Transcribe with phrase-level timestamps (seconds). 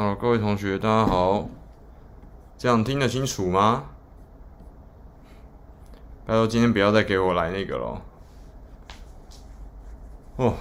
[0.00, 1.46] 好，各位同学，大家好。
[2.56, 3.84] 这样听得清楚吗？
[6.24, 8.02] 拜托，今天不要再给我来那个了。
[10.36, 10.54] 哦。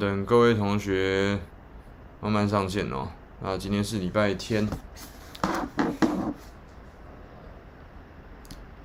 [0.00, 1.38] 等各位同学
[2.22, 3.06] 慢慢上线哦。
[3.44, 4.66] 啊，今天是礼拜天，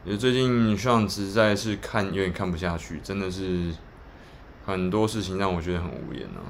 [0.03, 3.71] 也最近上实在是看有点看不下去，真的是
[4.65, 6.41] 很多事情让我觉得很无言呢。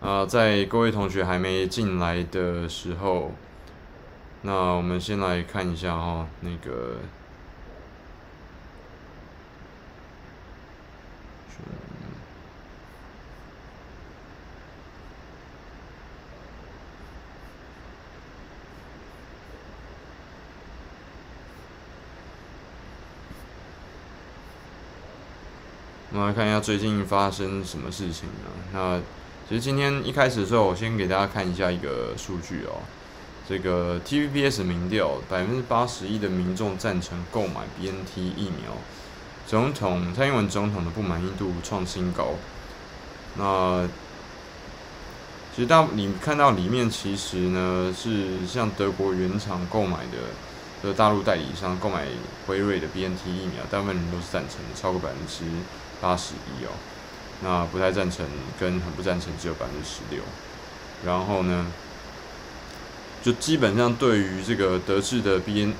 [0.00, 3.32] 啊，在各位同学还没进来的时候，
[4.42, 6.98] 那我们先来看一下哈、哦，那个。
[26.28, 28.50] 来看一下最近发生什么事情呢？
[28.74, 29.00] 那
[29.48, 32.82] 其实今天一开始的时候，我先给大家看一下一个数据哦。
[33.48, 38.76] 这个 TVBS 民调，百分之八十一的民众赞成购买 BNT 疫苗。
[39.46, 42.34] 总统蔡英文总统的不满意度创新高。
[43.38, 43.88] 那
[45.56, 52.04] 其实到你看到里面，其实呢是像德国原厂购买的，的大陆代理商购买
[52.46, 55.44] 辉瑞的 BNT 疫苗，大部分人都是赞成的，超过百分之。
[56.00, 56.70] 八十一哦，
[57.42, 58.24] 那不太赞成
[58.58, 60.22] 跟很不赞成只有百分之十六，
[61.04, 61.66] 然后呢，
[63.22, 65.74] 就基本上对于这个德制的 B N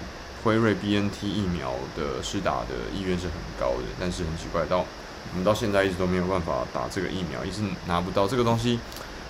[0.45, 8.79] 辉瑞 B N T 疫苗的施打的意愿是很高的，但是很奇怪，到我们到现在一直都没有办法打这个疫苗，一直拿不到这个东西，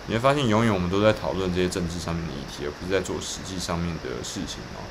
[0.06, 4.84] 你会发现永远我们都在讨论这些政治上面的议题，而不是在做实际上面的事情哦。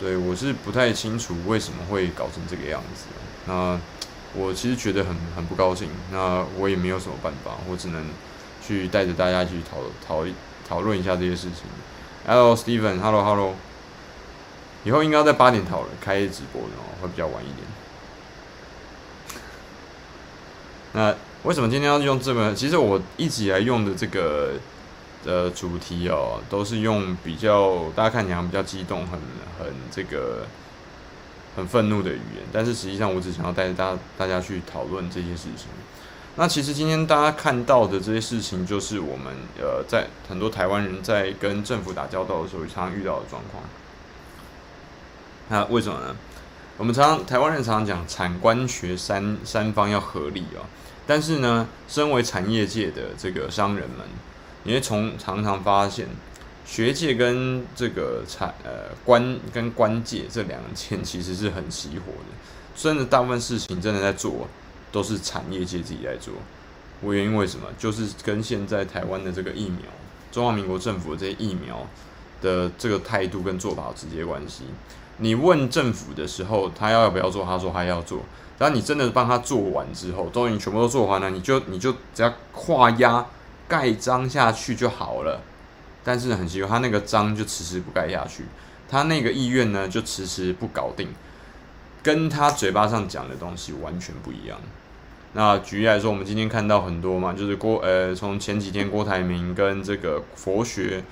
[0.00, 3.06] 对，我是不太清楚为什么会搞成这个样子。
[3.46, 3.78] 那
[4.34, 5.88] 我其实觉得很很不高兴。
[6.10, 8.04] 那我也没有什么办法，我只能
[8.60, 10.26] 去带着大家去讨讨
[10.68, 11.62] 讨论一下这些事情。
[12.26, 13.54] Hello Steven，Hello Hello，
[14.82, 17.66] 以后应该要在八点讨论开直播的哦，会比较晚一点。
[20.92, 22.52] 那为什么今天要用这个？
[22.54, 24.54] 其实我一直以来用的这个。
[25.24, 29.18] 的主题哦，都是用比较大家看起来比较激动、很
[29.58, 30.46] 很这个
[31.56, 35.68] 很愤怒的语言，但是实际上我只想要带着大家大家去讨论这些事情。
[36.36, 43.62] 那其实今天大家看到的这些事情，就是我们呃在很多台湾人在跟政府打交道的时候常常遇到的状况。
[45.48, 46.14] 那为什么呢？
[46.76, 50.66] 我们常常台湾人常常讲产官学三三方要合力哦，
[51.06, 53.98] 但是呢，身为产业界的这个商人们。
[54.64, 56.06] 你会从常常发现，
[56.66, 62.34] 学界跟这个产呃官跟官界这两件其实是很熄火的，
[62.74, 64.48] 真的大部分事情真的在做，
[64.90, 66.34] 都是产业界自己在做。
[67.02, 67.66] 原因为什么？
[67.78, 69.80] 就是跟现在台湾的这个疫苗，
[70.32, 71.86] 中华民国政府这些疫苗
[72.40, 74.64] 的这个态度跟做法有直接关系。
[75.18, 77.44] 你问政府的时候，他要不要做？
[77.44, 78.20] 他说他要做。
[78.58, 83.26] 然后你真的帮他做完之后，都已经全部都做完了，你就你就只要画押。
[83.74, 85.40] 盖章下去就好了，
[86.04, 88.44] 但是很奇怪，他那个章就迟迟不盖下去，
[88.88, 91.08] 他那个意愿呢就迟迟不搞定，
[92.00, 94.56] 跟他嘴巴上讲的东西完全不一样。
[95.32, 101.02] 那举例来说，我们今天看到很多嘛，就是郭呃，从前几天郭台铭跟这个佛学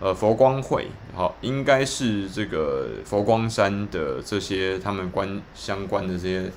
[0.00, 6.50] 呃佛光会，好，应该是这个佛光山的这些他们关相关的这些。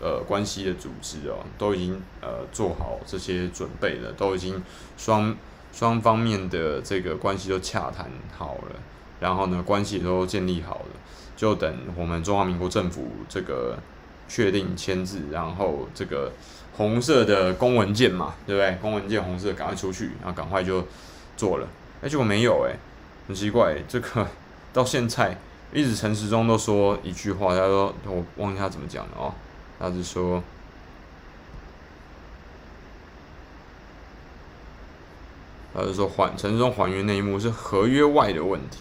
[0.00, 4.62] 呃，关系的组织哦，都已经呃做好这些准备了，都已经
[4.98, 5.34] 双
[5.72, 8.76] 双方面的这个关系都洽谈好了，
[9.20, 10.90] 然后呢，关系都建立好了，
[11.36, 13.78] 就等我们中华民国政府这个
[14.28, 16.32] 确定签字，然后这个
[16.76, 18.76] 红色的公文件嘛，对不对？
[18.82, 20.84] 公文件红色，赶快出去，然后赶快就
[21.36, 21.68] 做了。
[22.02, 22.76] 哎，结果没有哎，
[23.26, 24.26] 很奇怪，这个
[24.72, 25.38] 到现在
[25.72, 29.32] 一直陈时中都说一句话，他说我忘记他怎么讲了哦。
[29.84, 30.42] 他是说，
[35.74, 38.78] 他是，说还陈时中还原那一幕是合约外的问题。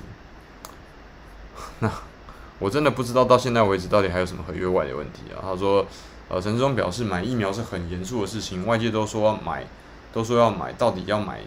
[1.80, 1.92] 那
[2.58, 5.44] 我真的不知道到现在为止到底还有什么合约外的问题啊？
[5.44, 5.86] 他说，
[6.30, 9.68] 呃，陈时中表示买疫苗是很严肃的事情，外界都说买，
[10.14, 11.42] 都说要买，到底要买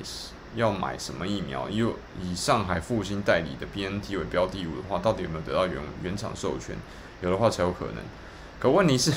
[0.55, 1.71] 要买什么疫苗？
[1.71, 6.77] 因为以上海复星代理的 BNT 为标的物的话，到底有没有得到原原厂授权？
[7.23, 8.05] 有的话才有可能。
[8.59, 9.13] 可问题是，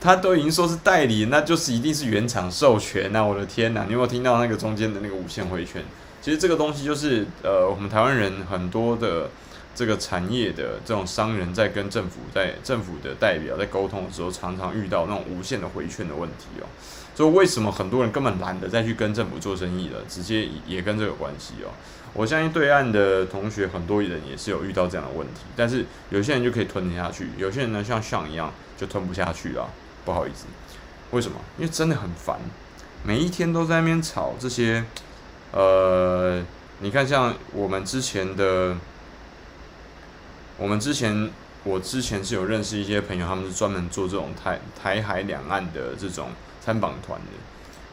[0.00, 3.22] 他都已经说是代理，那就是一定是原厂授权呐！
[3.22, 5.82] 我的天呐，你有没有听到那个中间的那个无限回圈？
[6.22, 9.28] 其实这个东西就是呃，我们台湾人很多的
[9.74, 16.66] 这个产业的这种商人在跟政府在政府的代表在沟通的时候，常常遇到那种无限的回圈的问题哦。
[17.14, 20.00] 所以为什么很多人根本懒得再去跟政府做生意了？
[20.08, 21.68] 直接也跟这个有关系哦。
[22.14, 29.68] 我相信对岸的同学很多人也是有遇到这样的问题，但是有些人就可以吞得下去，有些人呢像像一样就吞不下去了。
[30.04, 30.46] 不好意思，
[31.10, 31.38] 为什么？
[31.58, 32.38] 因为真的很烦，
[33.04, 34.84] 每一天都在那边吵这些。
[35.52, 36.40] 呃，
[36.78, 38.76] 你看，像我们之前的，
[40.56, 41.28] 我们之前，
[41.64, 46.28] 我之前是有认识一些朋友，他们是专门做这种台台海两岸的这种
[46.60, 47.32] 参访团的，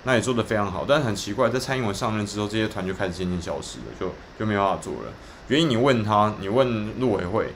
[0.03, 0.85] 那也做得非常好。
[0.87, 5.11] 但是很奇怪，在蔡英文上任之后，这些团就开始渐渐消失了，就就没有办法做了。
[5.47, 7.53] 原因你问他，你问陆委会，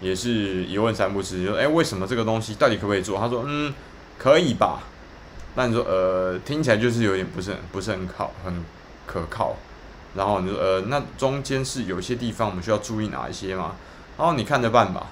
[0.00, 3.18] 也是一问三不知，就诶、为什么这个东西到底可不可以做？
[3.20, 3.72] 他说嗯，
[4.24, 4.80] 可以吧。
[5.54, 8.64] 那你说呃，听起来就是有点不是很不是很靠很。
[9.06, 9.54] 可靠，
[10.14, 13.76] 然后你说呃，那中间是有些地方我们需要注意哪一些吗？
[14.16, 15.08] 然后你看着办吧。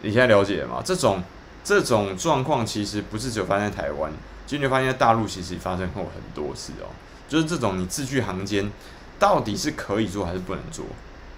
[0.00, 0.80] 你现在了解了吗？
[0.82, 1.22] 这种
[1.62, 4.10] 这种状况其实不是只有发生在台湾，
[4.46, 6.88] 其实你发现在大陆其实发生过很多次哦。
[7.28, 8.72] 就是这种你字句行间
[9.18, 10.86] 到底是可以做还是不能做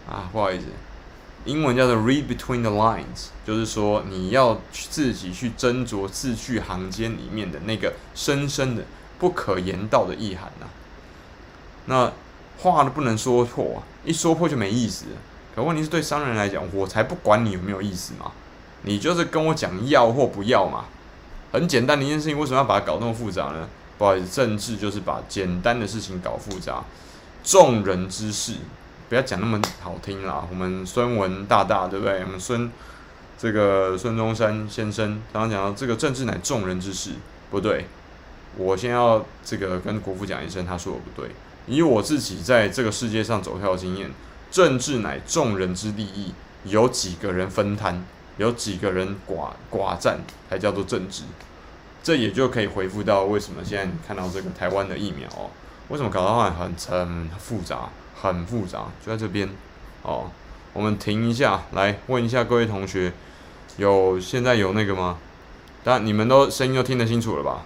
[0.09, 0.31] 啊？
[0.31, 0.67] 不好意思，
[1.45, 8.83] 英文叫做 read between the lines，就是说你要自己去斟酌字句行间里面的那个深深的
[9.19, 10.67] 不可言道的意涵呐、
[11.87, 12.13] 那
[12.59, 15.05] 话都不能说破啊，一说破就没意思。
[15.55, 18.33] 可问题是对商人来讲，我才不管你有没有意思嘛，
[18.83, 20.87] 你就是跟我讲要或不要嘛，
[21.53, 23.69] 很简单的一件事情，为什么要把它搞那么复杂呢？
[23.97, 26.83] 不好意思，政治就是把简单的事情搞复杂。
[27.45, 28.55] 众人之事，
[29.09, 30.47] 不要讲那么好听啦。
[30.51, 32.21] 我们孙文大大对不对？
[32.25, 32.71] 我们孙
[33.39, 37.11] 这个孙中山先生刚刚讲到这个政治乃众人之事，
[37.51, 37.87] 不对。
[38.57, 41.31] 我先要这个跟国父讲一声，他说的不对。
[41.67, 44.11] 以我自己在这个世界上走跳的经验，
[44.51, 46.33] 政治乃众人之利益，
[46.65, 48.05] 有几个人分摊，
[48.37, 50.19] 有几个人寡寡占，
[50.49, 51.25] 才叫做政治。
[52.03, 55.29] 这也就可以回复到为什么现在你看到这个台湾的疫苗，
[55.89, 57.89] 为什么搞到很很很复杂，
[58.21, 59.49] 很复杂，就在这边
[60.03, 60.31] 哦。
[60.73, 63.13] 我们停一下，来问一下各位同学，
[63.77, 65.19] 有现在有那个吗？
[65.85, 67.63] 但你们都声音都听得清楚了吧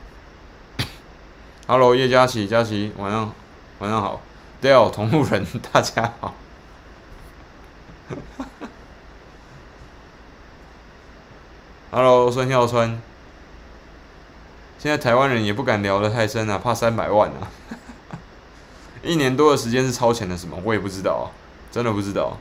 [1.66, 3.32] ？Hello，叶佳琪，佳琪，晚上。
[3.78, 4.20] 晚上好
[4.60, 6.34] ，Dale 同路人，大家好。
[11.92, 13.00] Hello，孙孝川。
[14.80, 17.77] 现在台湾人也不敢聊得太深啊，怕三百万啊。
[19.04, 20.58] 一年多的时间是超前的什么？
[20.64, 21.30] 我也不知道，
[21.70, 22.38] 真的不知道。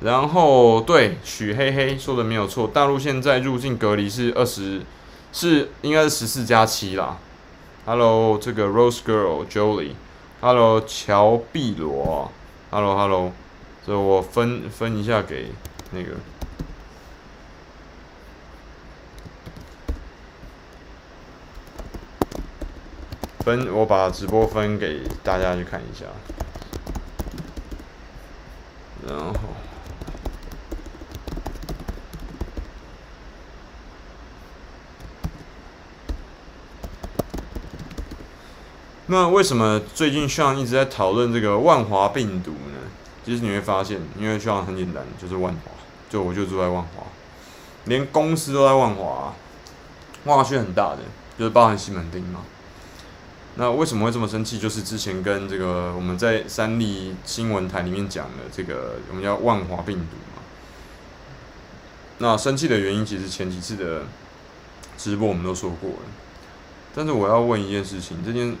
[0.00, 4.82] 然后对，许黑黑说的没有错，大陆现在入境隔离是二十，
[5.32, 7.16] 是应该是十四加七啦。
[7.86, 12.30] Hello，这个 Rose Girl Jolie，Hello，乔碧罗
[12.70, 13.32] ，Hello，Hello，
[13.86, 15.52] 这我分分一下给
[15.92, 16.10] 那个
[23.46, 26.04] 分，我把直播分给大家去看一下，
[29.06, 29.34] 然后。
[39.06, 42.80] 那为什么最近像一直在讨论这个万华病毒呢？
[43.24, 45.70] 其实你会发现，因为像很简单，就是万华，
[46.10, 47.04] 就我就住在万华，
[47.84, 49.32] 连公司都在万华，
[50.24, 50.98] 万华区很大的，
[51.38, 52.40] 就是包含西门町嘛。
[53.56, 54.58] 那为什么会这么生气？
[54.58, 60.42] 就是之前跟这个我们在三立新闻台里面讲的这个我们叫万华病毒嘛。
[62.18, 64.02] 那生气的原因，其实前几次的
[64.96, 66.06] 直播我们都说过了。
[66.94, 68.56] 但是我要问一件事情，这件。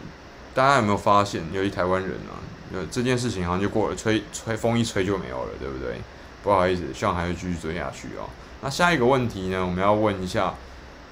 [0.54, 2.40] 大家有没有发现，有一台湾人啊，
[2.72, 6.00] 呃，这件事情好像就过了，吹吹风一吹就没有了，对不对？
[6.42, 8.24] 不好意思，希望还会继续追下去哦。
[8.62, 10.54] 那下一个问题呢，我们要问一下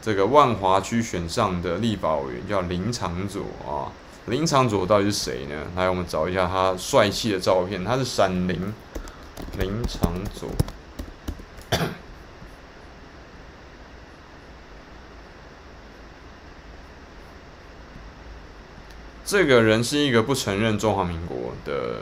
[0.05, 3.89] 这个万华区选上的立法委员叫林长佐啊，
[4.27, 5.55] 林长佐到底是谁呢？
[5.75, 8.75] 来，我们找一下他帅气的照片，他是闪灵
[9.59, 10.47] 林长佐。
[19.25, 21.99] 这个人是一个不承认中华民国的，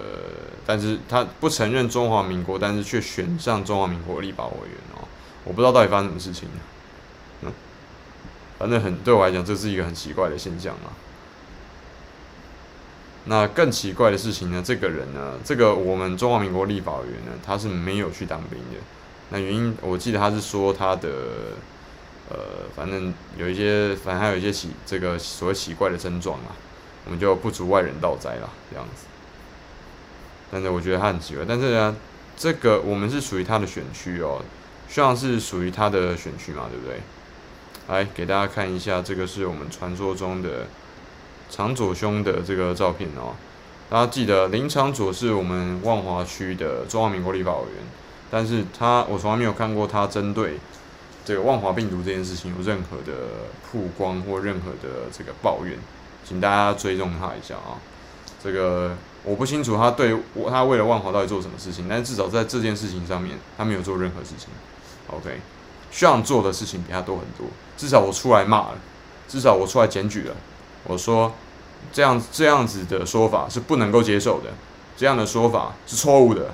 [0.67, 5.07] 但是他不承认中华民国，但是却选上中华民国立法委员哦，
[5.45, 6.49] 我不知道到底发生什么事情，
[8.63, 10.95] 反正很对我来讲，这是一个很奇怪的现象啊。
[13.25, 18.79] 那更奇怪的事情呢，这个人呢，这个我们中华民国立法委员呢，他是没有去当兵的。
[19.31, 21.09] 那原因我记得他是说他的，
[22.29, 22.37] 呃，
[22.77, 26.55] 反正有一些，反正还有一些奇这个所谓奇怪的症状啊。
[27.05, 29.07] 我们就不足外人道哉了，这样子。
[30.53, 31.97] 但是我觉得他很奇怪，但是呢，
[32.37, 34.41] 这个我们是属于他的选区哦，
[34.89, 37.01] 虽然是属于他的选区嘛，对不对？
[37.89, 40.67] 来给大家看一下，这个是我们传说中的
[41.51, 43.35] 长左兄的这个照片哦。
[43.91, 47.85] 大家记得林长佐是我们万华区的中华民国立法委员，
[48.31, 50.59] 但是他我从来没有看过他针对
[51.25, 53.13] 这个万华病毒这件事情有任何的
[53.71, 55.77] 曝光或任何的这个抱怨。
[56.25, 57.83] 请大家追踪他一下啊！
[58.41, 60.17] 这个我不清楚他对
[60.49, 64.49] 他为了万华到底做什么事情，但是至少在这件事情上面，他没有做任何事情。
[65.09, 65.41] OK，
[65.93, 67.47] 需要做的事情比他多很多。
[67.77, 68.79] 至少我出来骂了，
[69.29, 70.35] 至少我出来检举了。
[70.85, 71.33] 我说
[71.93, 74.51] 这样这样子的说法是不能够接受的，
[74.97, 76.53] 这样的说法是错误的。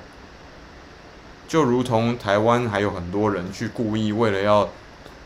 [1.47, 4.69] 就如同台湾还有很多人去故意为了要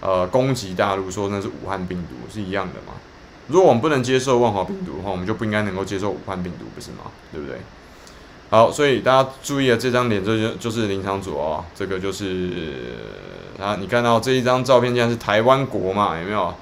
[0.01, 2.93] 呃攻击大陆，说那是武汉病毒是一样的嘛。
[3.49, 7.11] 如果我们不能接受万华病毒的话，我们就不应该能够接受武汉病毒，不是吗？
[7.33, 7.59] 对不对？
[8.53, 12.75] 好，所以大家注意了，这张脸这就就是林场主哦，这个就是
[13.59, 16.19] 啊，你看到这一张照片，竟然是台湾国嘛？
[16.21, 16.55] 有没有？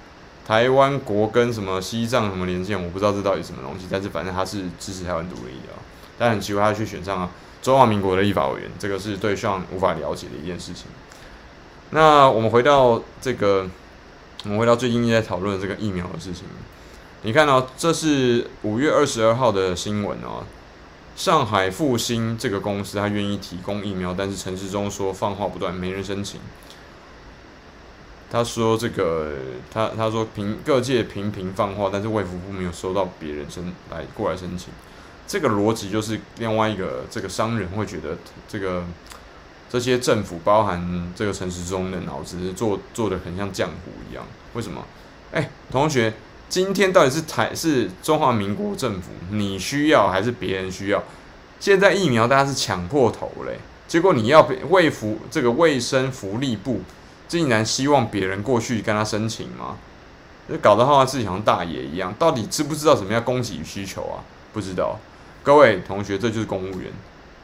[0.46, 2.80] 台湾国跟什么西藏什么连线？
[2.80, 5.74] 我不知道这到底什么东西，但是反正他是支持台湾独立的，
[6.16, 7.28] 但很奇怪，他去选上
[7.60, 10.86] 中华民国的立法委员，这个是对上无法了解的一件事情。
[11.90, 13.68] 那我们回到这个。
[14.44, 16.44] 我们回到最近在讨论这个疫苗的事情，
[17.22, 20.42] 你看到、这是五月二十二号的新闻哦。
[21.20, 26.40] 上海复星这个公司，他愿意提供疫苗，但是陈时中说放话不断，没人申请。
[28.30, 29.34] 他说这个，
[29.70, 34.72] 他他说平各界频频放话，但是卫福部没有收到别人申来过来申请。
[35.26, 38.16] 这个逻辑就是另外一个这个商人会觉得
[38.48, 38.82] 这个。
[39.68, 44.24] 这些政府包含这个陈时中的脑子做做的很像浆糊一样，
[44.54, 44.84] 为什么？
[45.30, 46.12] 哎，同学，
[46.50, 51.00] 今天到底是台是中华民国政府你需要还是别人需要？
[51.60, 56.80] 现在疫苗大家是抢破头嘞，结果你要卫福这个卫生福利部
[57.28, 59.76] 竟然希望别人过去跟他申请吗？
[60.48, 64.18] 这搞得好像自己像大爷一样，到底知不知道什么叫供给与需求啊？
[64.52, 64.98] 不知道，
[65.44, 66.90] 各位同学，这就是公务员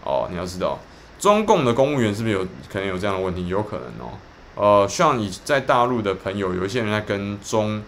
[0.02, 0.80] 哦，你要知道。
[1.20, 3.46] 中共的公务员是不是有可能有这样的问题？
[3.46, 4.18] 有可能哦。
[4.56, 7.80] 呃，像你在大陆的朋友，有一些人在跟中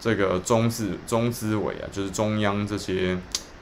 [0.00, 3.18] 这个中资中资委啊，就是中央这些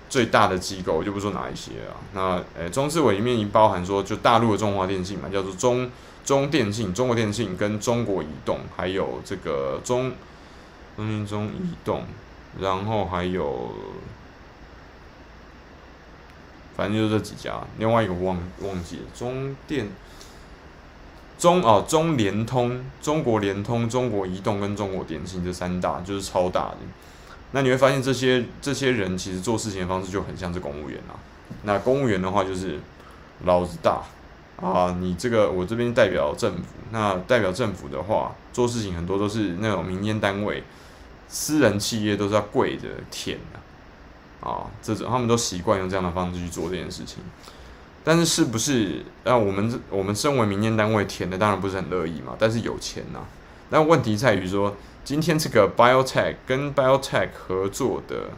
[0.09, 1.97] 最大的机构，就不说哪一些啊。
[2.13, 5.91] 那诶，中资委里面已经包含说，就大陆的中华电信嘛，叫做中
[6.25, 10.13] 中电信、中国电信跟中国移动，还有这个中
[10.97, 12.05] 中中移动，
[12.61, 13.73] 然后还有。
[16.77, 19.89] 反正就是这几家，另外一个忘忘记了，中电、
[21.39, 26.79] 中哦中联通、中国联通、中国移动跟中国电信这三大就是超大的。
[27.53, 31.15] 那你会发现这些这些人其实做事情的方式就很像是公务员啊。
[31.63, 32.79] 那公务员的话就是
[33.45, 34.03] 老子大
[34.61, 40.63] 啊，你这个我这边代表政府，那代表政府的话做事情很多都是那种民间单位、
[41.29, 43.61] 私人企业都是要跪着舔的。
[44.49, 47.19] 啊，这种他们都习惯用这样的方式去做这件事情，
[48.07, 49.05] 但是是不是？
[49.25, 52.37] 那我们我们身为民间单位，填的当然不是很乐意嘛。
[52.39, 53.27] 但是有钱呐、啊，
[53.71, 58.31] 那问题在于说，今天这个 BioTech 跟 BioTech 合作的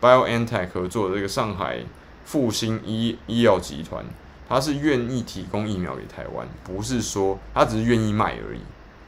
[0.00, 1.80] BioNTech 合作的这个上海
[2.24, 4.02] 复星医医药集团，
[4.48, 8.60] 他是愿意提供疫苗给台湾，不是说他只是愿意卖而已。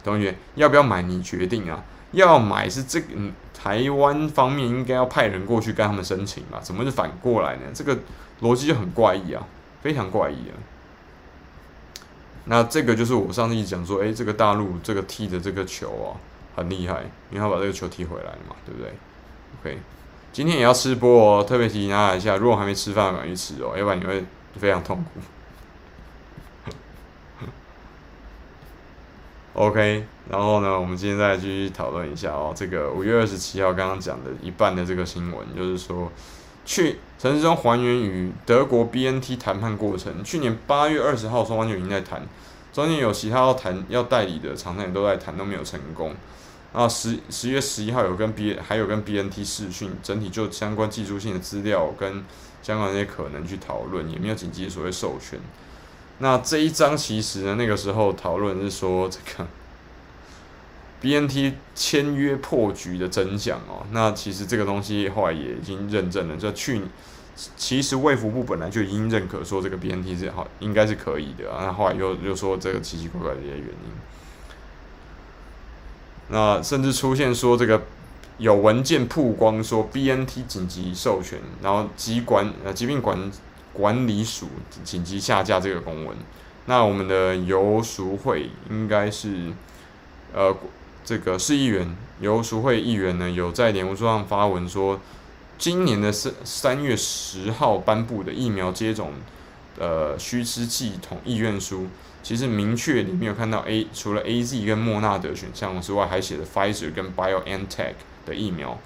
[0.04, 1.00] 同学要不要买？
[1.00, 1.82] 你决定啊。
[2.10, 3.06] 要买是这个，
[3.54, 6.60] 台湾方面应该要派人过去跟他们申请嘛？
[6.60, 7.62] 怎么是反过来呢？
[7.72, 7.96] 这个
[8.42, 9.42] 逻辑就很怪异啊，
[9.82, 10.54] 非常怪异啊。
[12.44, 16.16] 那这个就是我上次一讲说，诶、欸，这个大陆这个踢的这个球啊，
[16.56, 18.92] 很厉害，因为他把这个球踢回来了嘛，对不对
[19.60, 19.78] ？OK，
[20.32, 24.24] 今天也要吃播哦，特别提醒大家一下，如果还没吃饭，赶快去吃哦，要不然你会
[24.58, 25.20] 非常痛苦。
[29.54, 30.06] OK。
[30.30, 36.10] 然后呢，我们今天再继续讨论一下哦，这个五月二十七号刚刚讲的一半的这个新闻，就是说，
[36.64, 40.22] 去陈时中还原与德国 BNT 谈判过程。
[40.24, 42.22] 去年八月二十号双方就已经在谈，
[42.72, 46.14] 中间有其他要谈要代理的厂商也都在谈，都没有成功。
[46.72, 52.24] 啊，十十月十一号有跟 B 还有跟 BNT 视讯，整体就相关技术性的资料跟
[52.62, 55.38] 相关那些可能去讨论，也没有紧急所谓授权。
[56.18, 59.46] 那这一章其实呢，那个时候讨论是说这个
[61.02, 63.84] BNT 签约破局的真相哦。
[63.90, 66.80] 那其实这个东西后来也已经认证了，就去
[67.56, 71.64] 其实卫福部本来就已经认可说这个 BNT 是好，应该是可以的啊。
[71.66, 73.92] 那后来又又说这个奇奇怪怪的一些原因。
[76.28, 77.82] 那甚至出现说这个
[78.38, 83.30] 有文件曝光说 BNT 紧急授权，然后疾管呃疾病管
[83.72, 84.46] 管理署
[84.84, 86.16] 紧急下架这个公文。
[86.66, 89.52] 那我们的游淑会应该是
[90.32, 90.56] 呃
[91.04, 95.00] 这个市议员游淑慧议员呢，有在脸书上发文说，
[95.58, 99.12] 今年的三三月十号颁布的疫苗接种
[99.78, 101.86] 呃须知系统意愿书。
[102.22, 107.94] 其实明确里面有看到 A 除了 A Z 跟莫纳德选项之外，还写了 Pfizer 跟 BioNTech
[108.24, 108.78] 的疫苗，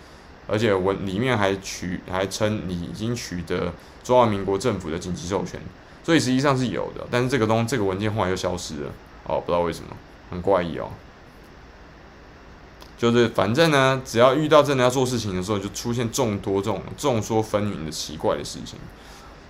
[0.47, 5.61] 而且文里面还取还称你已经取得中华民国政府的紧急授权，
[6.03, 8.91] 所以实际上是有的，但是这个东这个文件后来又消失了，
[9.25, 9.95] 哦，不知道为什么，
[10.31, 10.89] 很怪异哦。
[12.99, 18.79] 就是反正呢，只要遇到真的要做事情的时候，就出现众多这种众说纷纭的奇怪的事情。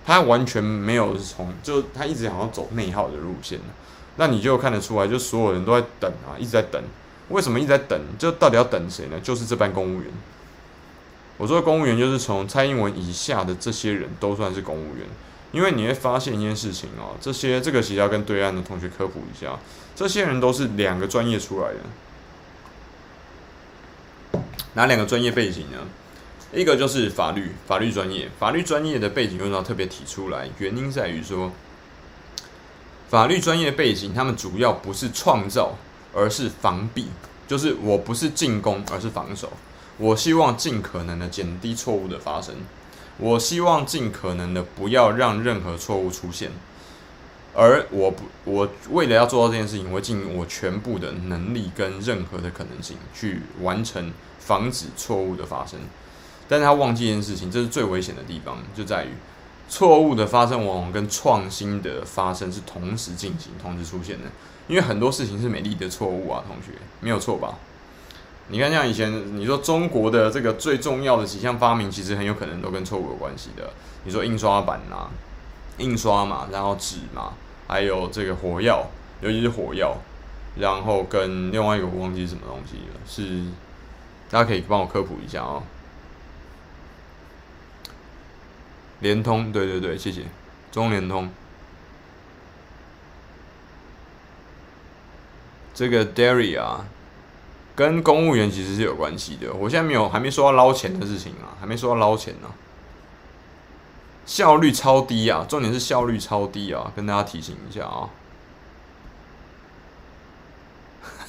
[0.05, 3.59] 他完全没有从，就他一直想要走内耗的路线，
[4.15, 6.81] 那你就看得出来，就所有人都在等啊，一直在等。
[7.29, 7.99] 为什么一直在等？
[8.17, 9.19] 就到底要等谁呢？
[9.21, 10.09] 就是这班公务员。
[11.37, 15.05] 我说公务员就是从蔡英文以下的这些人都算是公务员，
[15.51, 19.59] 因为你会发现一件事情啊，这些这个其实要跟对岸的同学科普一下，
[19.93, 21.79] 这些人都是两个专业出来的，
[24.73, 25.77] 哪两个专业背景呢？
[26.53, 30.47] 一个就是法律，法律专业，法律专业的背景为什么要特别提出来？
[30.59, 31.51] 原因在于说，
[33.09, 35.75] 法律专业背景，他们主要不是创造，
[36.13, 37.07] 而是防避，
[37.47, 39.51] 就是我不是进攻，而是防守。
[39.97, 42.55] 我希望尽可能的减低错误的发生，
[43.17, 46.51] 我希望尽可能的不要让任何错误出现，
[47.53, 54.13] 而我不，我为了要做到这件事情，我会尽我全部的能力跟任何的可能性去完成，
[54.47, 55.77] 防止错误的发生。
[56.47, 59.09] 但是他忘记一件事情，这是最危险的地方，就在于
[59.67, 64.29] 错误的发生往往跟创新的发生是同时进行、同时出现的。
[64.69, 67.57] 因为很多事情是美丽的错误啊，同学没有错吧？
[68.47, 73.69] 你看，像以前你说中国的这个最重要的几项发明，其实很有可能都跟错误有关系的。
[74.05, 75.11] 你说印刷版啊，
[75.79, 77.33] 印刷嘛，然后纸嘛，
[77.67, 78.87] 还有这个火药，
[79.19, 79.97] 尤其是火药，
[80.55, 83.43] 然后跟另外一个我忘记是什么东西了，是
[84.29, 85.63] 大家可以帮我科普一下、哦。
[88.99, 90.23] 联通，对对对，谢谢，
[90.71, 91.29] 中联通。
[95.73, 96.87] 这个 Dairy 啊，
[97.75, 99.53] 跟公务员其实是有关系的。
[99.53, 102.57] 我现在没有，还没说要捞钱的事情啊，还没说要捞钱呢、啊。
[104.25, 108.09] 效率超低啊，重点是效率超低啊，跟大家提醒一下啊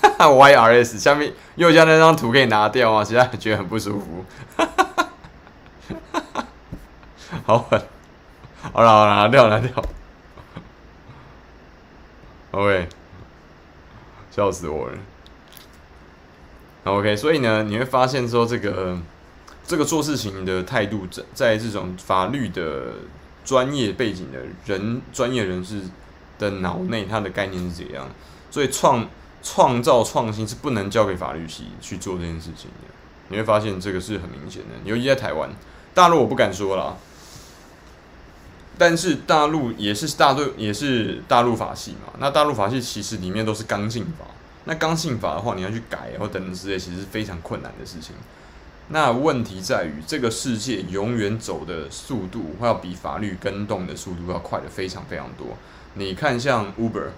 [0.00, 4.24] 哈看，YRS 下面右下那张图可以拿掉啊，其实觉得很不舒服。
[7.46, 7.80] 好狠！
[8.72, 9.70] 好了好了，拿掉拿掉。
[12.50, 12.88] OK，
[14.32, 14.98] 笑死我了。
[16.82, 18.98] OK，所以呢，你会发现说这个
[19.64, 22.94] 这个做事情的态度，在在这种法律的
[23.44, 25.82] 专业背景的人、专业人士
[26.40, 28.10] 的脑内，他的概念是怎样。
[28.50, 29.08] 所以创
[29.42, 32.88] 创造创新是不能交给法律系去做这件事情的。
[33.28, 35.50] 你会发现这个是很明显的，尤其在台湾、
[35.94, 36.96] 大陆，我不敢说了。
[38.78, 44.24] 但是大陆也是大陆也是大陆法系嘛，那大陆法系其实里面都是刚性法，
[44.64, 48.14] 那刚性法的话，你要去改或等等之类，其实是非常困难的事情。
[48.90, 55.48] 那问题在于，这个世界永远走的速度会要比法律跟动的速度要快的非常非常多。
[55.94, 57.08] 你看，像 Uber，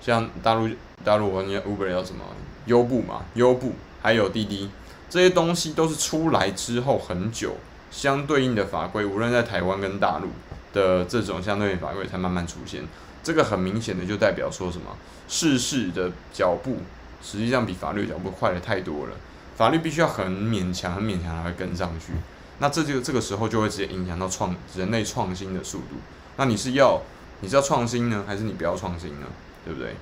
[0.00, 0.70] 像大陆
[1.04, 2.24] 大陆人家 Uber 要什么
[2.66, 4.70] 优步嘛，优步还有滴滴
[5.08, 7.56] 这些东西都是出来之后很久，
[7.90, 10.28] 相对应的法规，无论在台湾跟大陆。
[10.72, 12.82] 的这种相对法规才慢慢出现，
[13.22, 14.96] 这个很明显的就代表说什么？
[15.28, 16.78] 世事的脚步
[17.22, 19.12] 实际上比法律脚步快得太多了，
[19.54, 22.14] 法律必须要很勉强、很勉强才会跟上去。
[22.58, 25.96] 那这就这个时候就会直接影响到创人类创新的速度。
[26.38, 27.02] 那你是要
[27.42, 29.26] 你是要创新呢，还是你不要创新呢？
[29.66, 29.94] 对不对？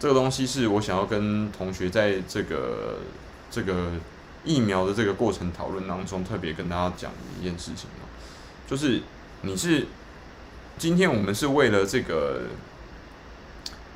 [0.00, 2.98] 这个东西是我想要跟同学在这个
[3.48, 3.92] 这个
[4.44, 7.88] 疫苗的这个过程讨论当中特别跟大家讲的一件事情，
[8.66, 9.00] 就是。
[9.42, 9.86] 你是
[10.76, 12.42] 今天我们是为了这个，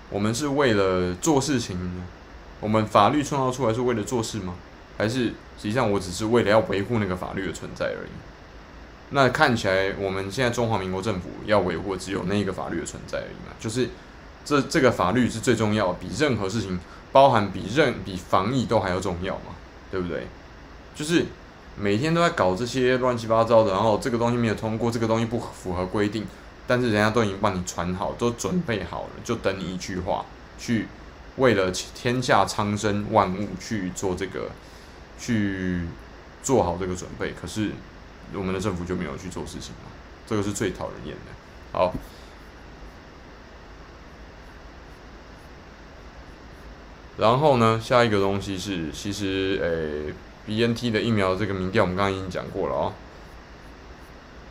[0.08, 2.02] 我们是为了做事情，
[2.60, 4.54] 我们法律创造出来是为了做事吗？
[4.96, 8.10] 还是实际上我只是为了要维护那个法律的存在而已？
[9.10, 13.54] 那看起来我们现在中华民国政府要维护只有那一个法律的存在而已嘛？
[13.60, 13.90] 就是
[14.44, 16.78] 这这个法律是最重要，比任何事情，
[17.12, 19.54] 包含比任比防疫都还要重要嘛？
[19.90, 20.26] 对不对？
[20.94, 21.24] 就是
[21.78, 26.26] 每天都在搞这些乱七八糟的，然后这个东西没有通过，这个东西不符合规定，
[26.66, 30.26] 但是人家都已经帮你传好，都准备好了，就等你一句话，
[30.58, 30.86] 去
[31.36, 34.50] 为了天下苍生万物去做这个，
[35.18, 35.86] 去
[36.42, 37.32] 做好这个准备。
[37.40, 37.70] 可是
[38.34, 39.90] 我们的政府就没有去做事情嘛？
[40.26, 41.32] 这个是最讨人厌的。
[41.78, 41.94] 好。
[47.16, 50.12] 然后呢，下一个东西是，其实诶
[50.46, 52.92] ，BNT 的疫苗这个民调，我们刚刚已经讲过了哦。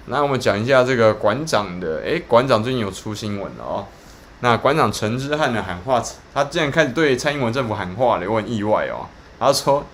[0.06, 3.86] 那我们讲一下这个馆长的，诶，馆长最近有出新闻了哦。
[4.40, 6.02] 那馆长陈之汉的喊话，
[6.34, 9.08] 他竟然开始对蔡英文政府喊话了，我很意外哦。
[9.38, 9.86] 他说，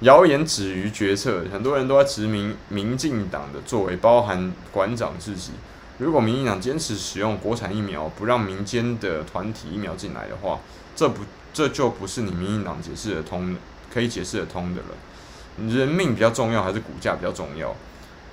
[0.00, 5.50] 谣言止于决策，很多人都在指明民进党的作为，包含馆长自己。
[5.98, 10.60] 如果民进党坚持使用国产疫苗，不让民间的团体疫苗进来的话，
[10.94, 11.22] 这不。
[11.54, 15.68] 这就不是你民进党解释得通的，可以解释得通的了。
[15.72, 17.74] 人命比较重要还是股价比较重要？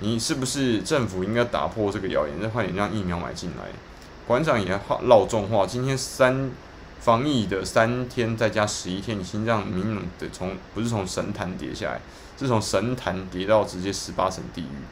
[0.00, 3.66] 你是不是政府应该打破这个谣言，再快点让疫苗买进来？
[4.26, 6.50] 馆长也撂重话，今天三
[6.98, 12.00] 防疫的三天再加十一天，已经让民众的从不是从神坛跌下来，
[12.36, 14.82] 是从神坛跌到直接十八层地狱。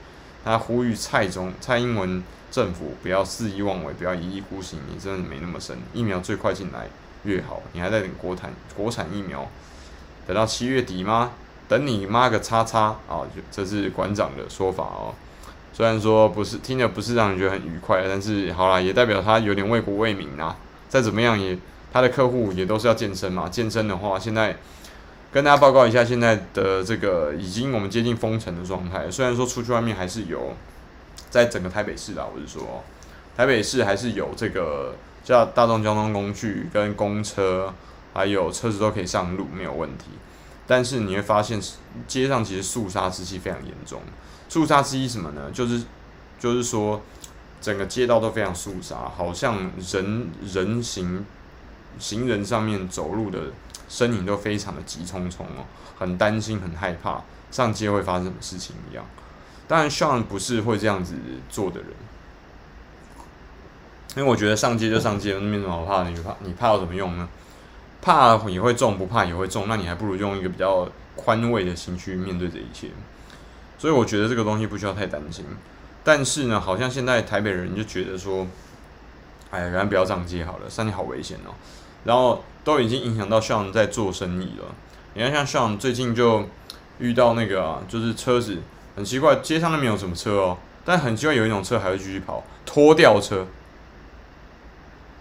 [0.44, 6.88] 他呼吁蔡中蔡英文政府不要肆意妄为，不要一意孤行，你真的没那么神，疫苗最快进来。
[7.24, 9.46] 越好，你还在等国产国产疫苗，
[10.26, 11.32] 等到七月底吗？
[11.68, 13.22] 等你妈个叉叉啊！
[13.50, 15.14] 这是馆长的说法哦。
[15.72, 20.56] 虽然说不是听着不是让人觉得很愉快，但是好啦，也代表他有点为国为民呐。
[20.88, 21.56] 再怎么样也，
[21.92, 23.48] 他的客户也都是要健身嘛。
[23.48, 24.56] 健身的话，现在
[25.30, 29.08] 跟大家报告一下，现在的这个已经我们接近封城的状态。
[29.08, 30.54] 虽然说出去外面还是有，
[31.28, 32.82] 在整个台北市啊，我是说，
[33.36, 34.96] 台北市还是有这个。
[35.30, 37.72] 叫大众交通工具跟公车，
[38.12, 40.06] 还有车子都可以上路，没有问题。
[40.66, 41.62] 但是你会发现，
[42.08, 44.02] 街上其实肃杀之气非常严重。
[44.48, 45.48] 肃杀之气什么呢？
[45.52, 45.84] 就是
[46.40, 47.00] 就是说，
[47.60, 51.24] 整个街道都非常肃杀，好像人人行
[52.00, 53.38] 行人上面走路的
[53.88, 55.64] 身影都非常的急匆匆哦，
[55.96, 59.04] 很担心，很害怕上街会发生什么事情一样。
[59.68, 61.14] 当然，Sean 不是会这样子
[61.48, 61.90] 做的人。
[64.16, 66.10] 因为我觉得上街就上街，那没什么好怕的。
[66.10, 67.28] 你怕你怕有什么用呢？
[68.02, 69.68] 怕也会中，不怕也会中。
[69.68, 72.88] 那你还不如用一个比较宽慰的心去面对这一切。
[73.78, 75.44] 所以我觉得这个东西不需要太担心。
[76.02, 78.46] 但是呢，好像现在台北人就觉得说，
[79.50, 81.54] 哎呀，原来不要上街好了，上街好危险哦。
[82.04, 84.64] 然后都已经影响到像在做生意了。
[85.14, 86.48] 你看，像像最近就
[86.98, 88.58] 遇到那个啊，就是车子
[88.96, 93.46] 很奇怪，街上都没有什么车哦，但很奇怪有一种车还会继续跑，拖吊车。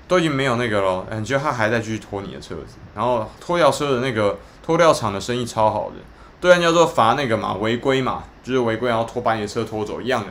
[0.10, 5.98] 都已经没有那个了，你觉得他还在继续拖你的车子，然后拖吊车的那个拖吊厂的生意超好的，
[6.42, 10.30] 对人家说罚那个嘛违规嘛，就是违规然后拖把你的车拖走一样的，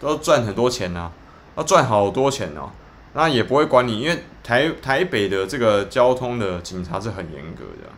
[0.00, 1.12] 都赚很多钱呐、啊，
[1.58, 2.70] 要赚好多钱哦，
[3.12, 7.88] 那也不会管你，因为台台北的这个交通的警察是很严格的，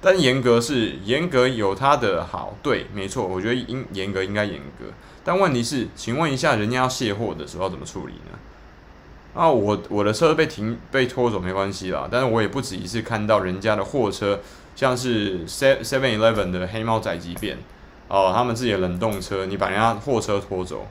[0.00, 4.86] 但严格是严格有它的好，对，没错，我觉得应严格应该严格，
[5.22, 8.38] 但问题是，请问一下，人家要卸货的时候怎么处理呢？
[9.34, 14.38] 啊，我我的车被停被拖走没关系啦，但是我也不止一次看到人家的货车，
[14.76, 17.58] 像是 Seven Eleven 的黑猫宅急便，
[18.06, 20.86] 哦，他们自己的冷冻车，你把人家货车拖走，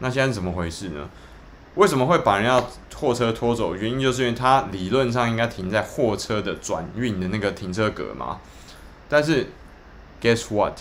[0.00, 1.08] 那现在是怎么回事呢？
[1.76, 2.62] 为什么会把人家
[2.94, 3.74] 货车拖走？
[3.74, 8.38] 原因就是因为它理论上应该停在货车的转运的那个停车格嘛，
[9.08, 9.46] 但是
[10.20, 10.74] Guess what？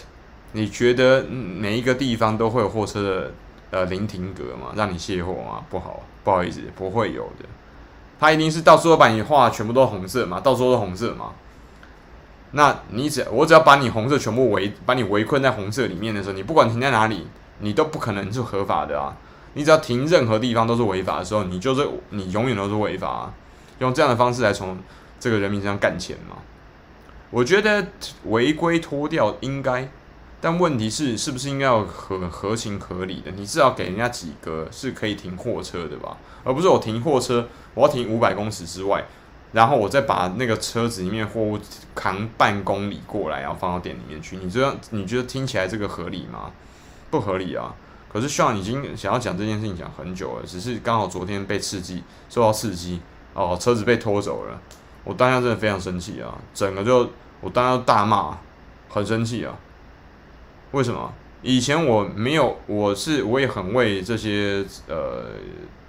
[0.52, 3.32] 你觉得每一个地方都会有货车的？
[3.70, 7.46] 呃，临停格嘛，让你卸货吗，不好，不好意思，不会有的。
[8.20, 11.32] 他一定是到时候把你画全部都红色嘛，到时候都红色嘛。
[12.52, 17.26] 那你只我只要把你红色全部围，把你围困在红色里面的时候，你不管停在哪里，
[17.60, 19.16] 你都不可能是合法的啊。
[19.54, 23.34] 你只要停任何地方都是违法的时候，你就是你永远都是违法啊。
[23.80, 24.78] 用这样的方式来从
[25.18, 26.36] 这个人民身上干钱嘛？
[27.30, 27.88] 我觉得
[28.26, 29.88] 违规脱掉应该。
[30.40, 33.32] 但问题是，是不是应该要合合情合理的？
[33.32, 39.04] 你至少给人家几个是可以停货车的吧，而不是我停货车，我要停五百公尺之外，
[39.52, 41.60] 然后我再把那个车子里面货物
[41.96, 44.38] 扛半公里过来，然后放到店里面去。
[44.38, 46.52] 你这样你觉得听起来这个合理吗？
[47.10, 47.74] 不合理啊！
[48.08, 53.02] 可是 Sean 已经想要讲这件事情讲很久了，只是刚好昨天被刺激，受到刺激
[53.34, 54.62] 哦，车子被拖走了，
[55.04, 56.38] 我当下真的非常生气啊！
[56.54, 57.10] 整个就
[57.42, 58.38] 我当下大骂，
[58.90, 59.58] 很生气啊。
[60.72, 61.14] 为什么？
[61.44, 65.28] 以前我没有，我是我也很为这些呃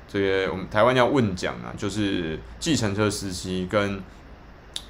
[0.07, 4.01] 这些我们台湾叫问讲啊，就是计程车司机跟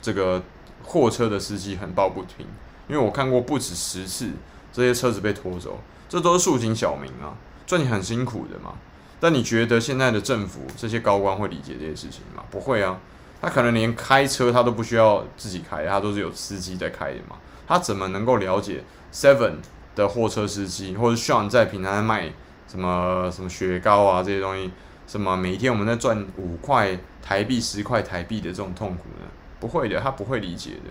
[0.02, 0.42] 这个
[0.82, 2.44] 货车的司机很抱不平，
[2.88, 4.30] 因为我看过不止十次
[4.72, 8.74] 这些车子被拖走，这都是市井小民啊，赚钱很辛苦的嘛。
[9.20, 12.42] 但你觉得现在的政府这些高官会理解这些事情吗？
[12.50, 12.98] 不会啊，
[13.40, 19.54] 他可能连开车他都不需要自己开，他都是有司机在开的嘛，他怎么能够了解 Seven？
[19.98, 22.30] 的货车司机，或者 Sean 在平台卖
[22.68, 24.70] 什么什么雪糕啊这些东西，
[25.08, 29.26] 什么每一天我们在赚五块台币、十块台币的这种痛苦呢？
[29.58, 30.90] 不会的，他不会理解的。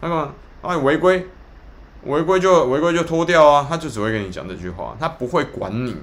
[0.00, 0.32] 那个
[0.62, 1.26] 啊，违规，
[2.04, 5.96] 违规就违规就脱掉啊，他就只会跟你讲这句话，他不会管你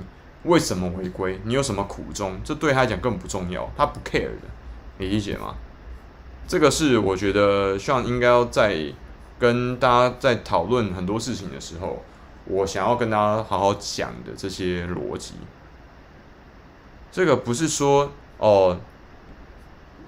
[0.43, 4.47] 为什么违规，你有什么苦衷，这对他来讲根本不重要，他不 care 的，
[4.97, 5.55] 你理解吗？
[6.45, 8.75] 这个是我觉得像应该要在
[9.39, 12.03] 跟大家在讨论很多事情的时候。
[12.45, 15.35] 我想要跟大家好好讲的这些逻辑，
[17.11, 18.79] 这个不是说哦，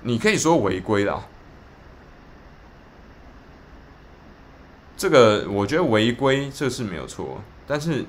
[0.01, 1.23] 你可以说违规啦。
[4.97, 8.05] 这个我觉得违规这是没有错，但是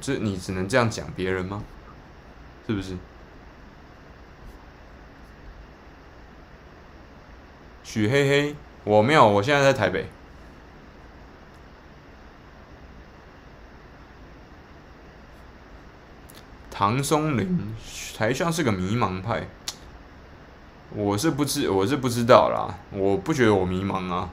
[0.00, 1.62] 这你只能这样讲别人吗？
[2.66, 2.96] 是不是？
[7.82, 10.08] 许黑黑，我没有，我现在在台北。
[16.76, 17.72] 唐松林
[18.18, 19.46] 还像是个迷茫派，
[20.92, 24.28] 我是不知我是不知道啦，我不觉得我迷茫啊，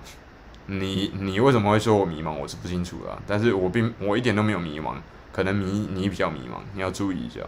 [0.65, 2.33] 你你为什么会说我迷茫？
[2.33, 4.95] 我是不清楚啦，但是我并我一点都没有迷茫，
[5.31, 7.41] 可能你你比较迷茫，你要注意一下。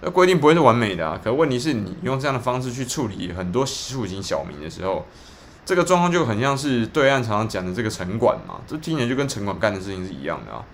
[0.00, 5.06] 那规定不会是完美的啊，可问题是你用这样的方式去处理很多市井小民的时候，
[5.64, 10.64] 这个状况就很像是对岸常常讲的这个城管嘛，这听起来就跟城管干的事情是一样的啊。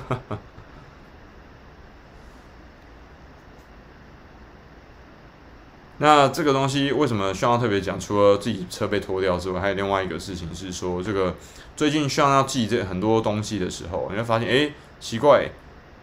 [5.98, 7.98] 那这个东西为什么需要特别讲？
[7.98, 11.34] 除了自己车被拖掉之外，还有另外一个事情是说，这个
[11.74, 14.70] 最近需要要寄这很多东西的时候，你会发现，哎，
[15.00, 15.48] 奇怪，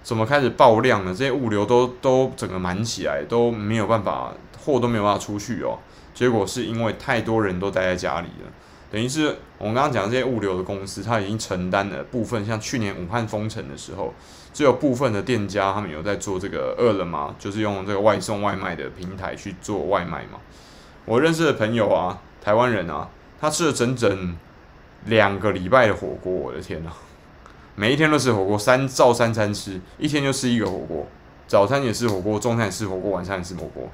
[0.01, 1.13] 怎么开始爆量了？
[1.13, 4.33] 这些物流都都整个满起来，都没有办法，
[4.65, 5.77] 货都没有办法出去哦。
[6.15, 8.51] 结果是因为太多人都待在家里了。
[8.93, 14.13] 等于是我们刚刚讲这些物流的公司，它已经承担了部分，像去年武汉封城的时候，
[14.53, 20.39] 只有部分的店家他们有在做这个饿了么，就是用这个外送外卖的平台去做外卖嘛。
[21.05, 23.09] 我认识的朋友啊，台湾人啊，
[23.41, 24.37] 他吃了整整
[25.05, 26.91] 两个礼拜的火锅，我的天呐，
[27.73, 31.07] 每一天都吃火锅，三照三餐吃，一天就吃一个火锅，
[31.47, 33.89] 早餐也吃火锅，中餐也吃火锅，晚餐也吃火锅。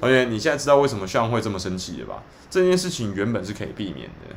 [0.00, 2.22] 而且你现在知道为什么校会这么生气的吧？
[2.48, 4.36] 这件事情原本是可以避免的，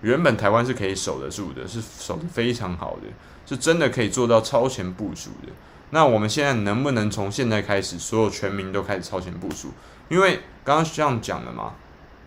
[0.00, 3.08] 原本台湾是可以守得住的，是守得非常好的，
[3.46, 5.52] 是真的可以做到超前部署的。
[5.90, 9.68] 那我们现在能不能从现在开始，所有全民都开始超前部署？
[10.08, 11.74] 因为刚刚是这样讲的嘛，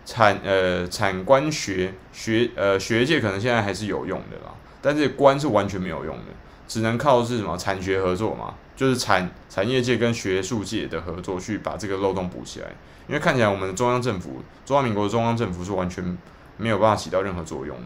[0.06, 6.32] 产呃产官学学呃学界可能现在还是有用的啦，但是官是完全没有用的，
[6.66, 8.54] 只能靠是什么产学合作嘛。
[8.80, 12.68] 就是产产业界跟学术界的合作，去把这个漏洞补起来。
[13.06, 16.16] 因为看起来我们的中央政府，中华民国的中央政府是完全
[16.56, 17.84] 没有办法起到任何作用的。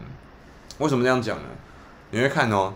[0.77, 1.49] 为什么这样讲呢？
[2.11, 2.73] 你会看哦，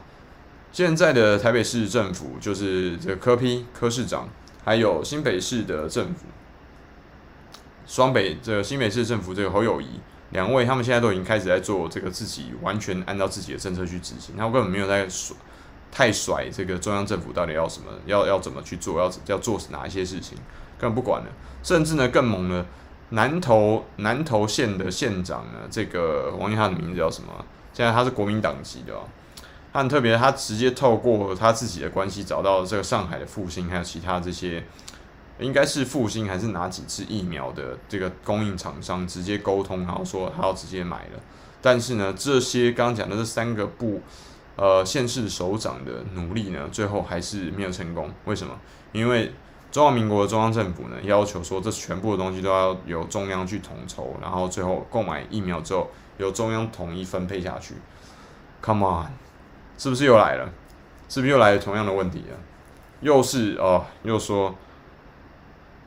[0.73, 4.27] 现在的台北市政府就是这个柯批柯市长，
[4.65, 6.25] 还有新北市的政府，
[7.88, 10.01] 双北这个新北市政府这个侯友谊
[10.32, 15.38] 两位，他们现在都已经开始在做这个自己完全按照自己的政策去执行，他们根本没有在说。
[15.91, 17.88] 太甩这个中央政府到底要什么？
[18.06, 18.99] 要要怎么去做？
[18.99, 20.38] 要要做哪一些事情？
[20.78, 21.28] 根本不管了。
[21.63, 22.65] 甚至呢，更猛了，
[23.10, 27.34] 南投南投县的县长呢，这个忘记他的名字叫什么？
[27.73, 29.02] 现在他是国民党籍的哦。
[29.73, 34.63] 他很特别，他直接透过他自己的关系找到这个上海的复兴，还有其他这些，
[35.39, 41.19] 应该是复兴还是哪几支疫苗的这个供应厂商直接沟通，然后说他要直接买了。
[41.62, 44.02] 但是呢，这些刚刚讲的这三个不。
[44.62, 48.12] 呃，县市首长的努力呢，最后还是没有成功。
[48.26, 48.54] 为什么？
[48.91, 49.32] 因为
[49.72, 57.76] 中华民国中央政府呢，要求说这全部的东西都要由中央去统筹，然后最后购买疫苗之后由中央统一分配下去。
[58.62, 59.13] Come on，
[59.78, 60.50] 是不是又来了？
[61.08, 62.36] 是不是又来了同样的问题啊？
[63.00, 64.54] 又是哦，又说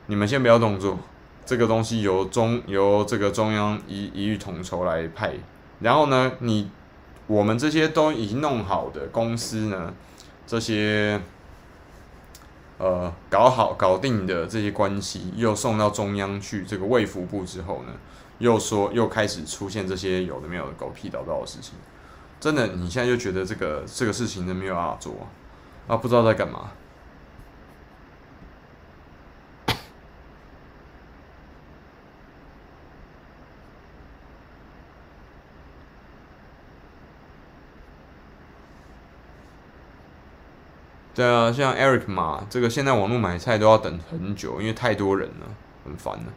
[0.07, 0.97] 你们先不要动作，
[1.45, 5.35] 这个东西由中由这个中央一一律统筹来派，
[5.79, 6.71] 然后呢，你。
[7.27, 9.93] 我们这些都已经弄好的公司呢，
[10.45, 11.21] 这些
[12.77, 17.93] 呃搞好搞定的这些关系，又送到中央去这个卫福部之后呢，
[18.39, 21.75] 又说又开始出现这些有的没有的狗屁倒灶的事情。
[22.39, 25.13] 真的，你现在就觉得这个这个事情都没有办法做
[25.87, 26.71] 啊，不知道在干嘛。
[41.15, 45.47] 对啊，像 Eric 嘛，这个现在网络买菜都要等很久，因为太多人了，
[45.85, 46.33] 很烦了。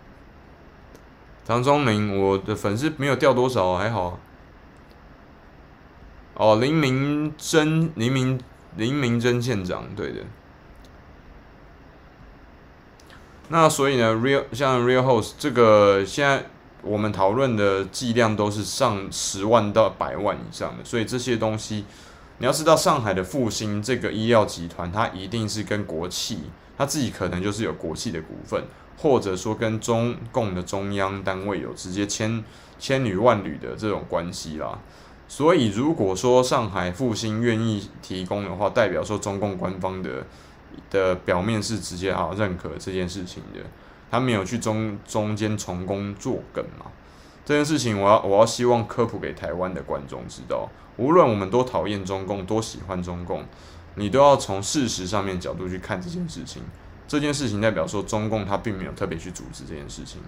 [1.47, 4.19] 张忠明，我的粉丝没有掉多少，还好。
[6.35, 8.39] 哦，林明珍，林明
[8.77, 10.21] 林明珍县长，对的。
[13.49, 16.45] 那所以呢，Real 像 Real Host 这个，现在
[16.83, 21.87] 我们讨论的剂量都是上十万到百万以上的，所以这些东西。
[22.39, 26.41] 你要知道，上海的复星这个医药集团，它一定是跟国企，
[26.77, 28.63] 它自己可能就是有国企的股份，
[28.99, 32.45] 或者说跟中共的中央单位有直接千
[32.79, 34.79] 千缕万缕的这种关系啦。
[35.27, 40.27] 所以，如果说上海复星愿意提供的话，代表说中共官方的
[40.91, 43.61] 的表面是直接啊认可这件事情的，
[44.11, 46.93] 他没有去中中间从中作梗嘛。
[47.47, 50.69] 这件事情，我要我要希望科普给台湾的观众知道。
[50.97, 53.45] 无论我们多讨厌中共，多喜欢中共，
[53.95, 56.61] 你都要从事实上面角度去看这件事情。
[57.07, 60.21] 这件事情代表说，中共他并没有特别去阻止这件事情。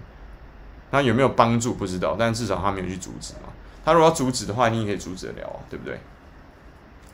[0.91, 3.49] 那有没有帮助不知道，但至少他没有去阻止嘛。
[3.83, 5.99] 他如果要阻止的话，你也可以阻止得了啊，对不对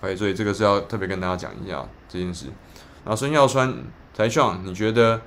[0.01, 2.45] ？OK，所以这个是要特别跟大家讲一下这件事。
[3.03, 3.73] 然后孙耀川
[4.15, 5.19] 台上，你觉得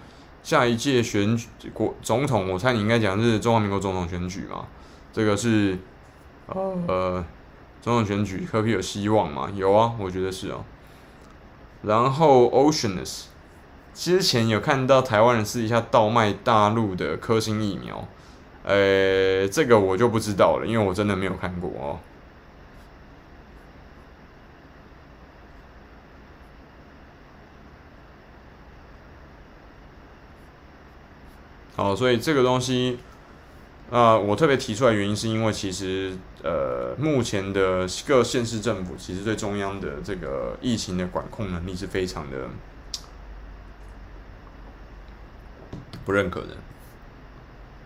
[0.49, 4.67] 下一届选举国总统，我猜你应该讲是中华民国总统选举嘛？
[5.13, 5.77] 这个是
[6.47, 7.23] 呃。
[7.83, 9.51] 总统选举，柯 P 有希望吗？
[9.55, 10.65] 有啊，我觉得是哦。
[11.83, 13.25] 然后 Oceanus
[13.93, 18.09] 之前有看到台湾人私底下倒卖大陆的科兴疫苗，
[18.65, 22.01] 呃，这个我就不知道了，因为我真的没有看过哦。
[31.79, 32.99] 好，所以这个东西。
[33.91, 42.51] 啊、我特别提出来原因是因为其实呃，目前的各县市政府其实对中央的这个疫情的管控能力是非常的
[46.05, 46.49] 不认可的。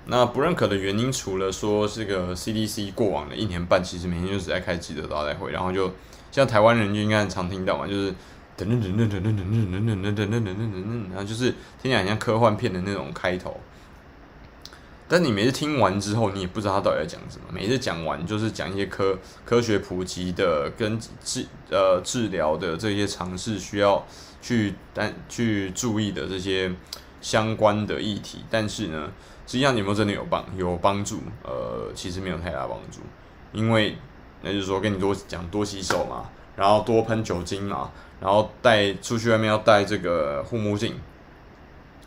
[0.07, 5.93] 那不认可的原因，除了说这个 CDC 过往的一年半其实每天就是在开记者招待会，然后就
[6.33, 8.13] 像台湾人就应该很常听到嘛，就是
[8.57, 13.61] 等等等等等等等等等等等等等等，然后就是听起来很像科幻片的那种开头。
[15.13, 17.45] 但你每次听完之后，你也不知道他到底在讲什么。
[17.53, 24.03] 每次讲完就是讲一些科科学普及的跟治呃治疗的这些尝试需要
[24.41, 26.73] 去但去注意的这些
[27.21, 28.43] 相关的议题。
[28.49, 29.13] 但是呢，
[29.47, 31.19] 实际上有没有真的有帮有帮助？
[31.45, 33.01] 呃，其实没有太大帮助，
[33.53, 33.99] 因为
[34.41, 40.99] 那就是说跟你多讲多洗手嘛，然后多喷酒精嘛，然后带出去外面要戴这个护目镜，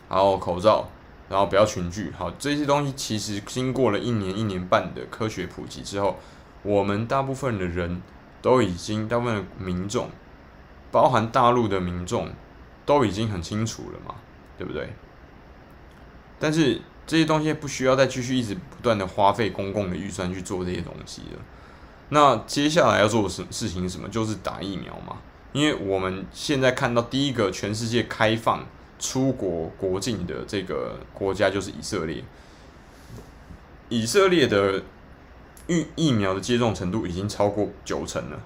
[0.08, 0.88] 然后口罩。
[1.28, 6.16] 然后不要群聚，好，这些东西其实经过了一年一年半的科学普及之后，
[6.62, 8.00] 我们大部分的人
[8.40, 10.08] 都已经，大部分的民众，
[10.92, 12.30] 包含大陆的民众，
[12.84, 14.14] 都已经很清楚了嘛，
[14.56, 14.92] 对不对？
[16.38, 21.40] 但是这些东西不需要再继续一直不断的花费公共的预算去做这些东西了。
[22.10, 24.08] 那接下来要做的事事情是什么？
[24.08, 25.16] 就是打疫苗嘛，
[25.52, 28.64] 因为我们现在看到第一个全世界开放。
[28.98, 32.24] 出国国境的这个国家就是以色列，
[33.88, 34.82] 以色列的
[35.66, 38.40] 疫疫苗的接种程度已经超过九成了，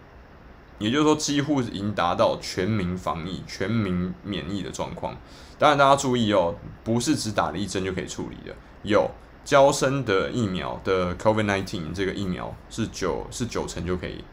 [0.78, 5.16] 也就是说几乎已经达到全民防疫、全民免疫的状况。
[5.58, 9.10] 当然，大家注意哦，不是只打了一针就可以处理的，有
[9.44, 14.24] 娇生的疫苗的 COVID-19 这个疫苗是九是九成就可以，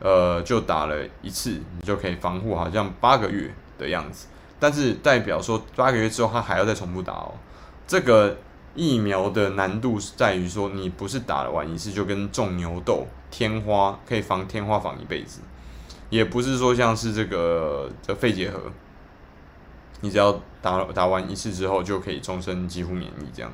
[0.00, 4.26] 呃，就打了一次你就可以防护好像八个月的样子。
[4.64, 7.34] 但是代表说八个月之后他还要再重复打哦，
[7.86, 8.34] 这个
[8.74, 15.40] 疫苗的难度是在于说你不是打了完一次就跟种牛痘天花可以防天花防一辈子，
[16.08, 18.58] 也不是说像是这个这肺结核，
[20.00, 23.52] 你只要打打完一次之后就可以终身几乎免疫这样，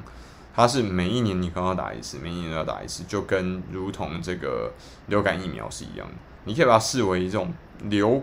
[0.54, 4.72] 它是每一年你可能要打一次，每一年都要打一次，就跟如同这个
[5.08, 7.52] 流感疫苗是一样的，你可以把它视为一种
[7.82, 8.22] 流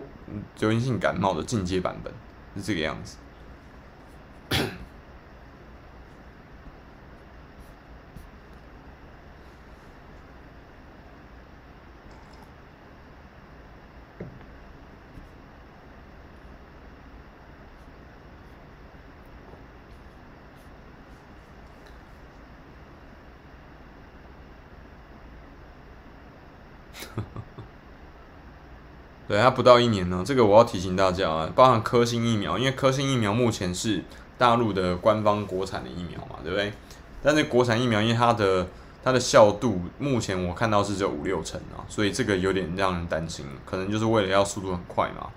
[0.60, 2.10] 流行性感冒的进阶版本。
[2.56, 3.16] 是这个样子。
[29.28, 30.24] 对，它不到一年呢。
[30.26, 34.02] 这个我要提醒大家啊，包含科兴疫苗，因为科兴疫苗目前是
[34.38, 36.72] 大陆的官方国产的疫苗嘛，对不对？
[37.22, 38.66] 但是国产疫苗因为它的
[39.04, 45.28] 它的效度目前我看到是只有五六成啊，所以这个有点让人担心，可能就是为了要速度很快嘛。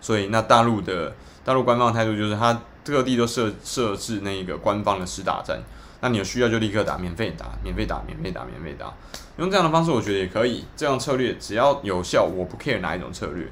[0.00, 1.12] 所以那大陆的
[1.44, 5.58] 大陆官方态度就是，它各地都设设置那个官方的试打站，
[6.04, 8.92] 那你有需要就立刻打，免费打，免费打，免费打，免费打。
[9.38, 10.62] 用这样的方式，我觉得也可以。
[10.76, 13.48] 这样策略只要有效，我不 care 哪一种策略，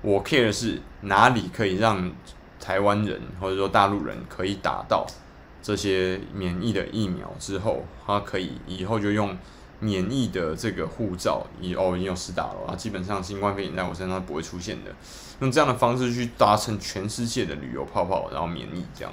[0.00, 2.10] 我 care 的是哪里可以让
[2.58, 5.06] 台湾人或者说大陆人可以打到
[5.62, 9.36] 这些免疫的疫苗之后，他可以以后就用
[9.78, 14.90] 免疫的这个护照，以哦已经有施打了啊，基本上新冠肺炎在我身上不会出现的。
[15.40, 19.12] 用这样的方式去达成全世界的旅游泡泡，然后免疫这样。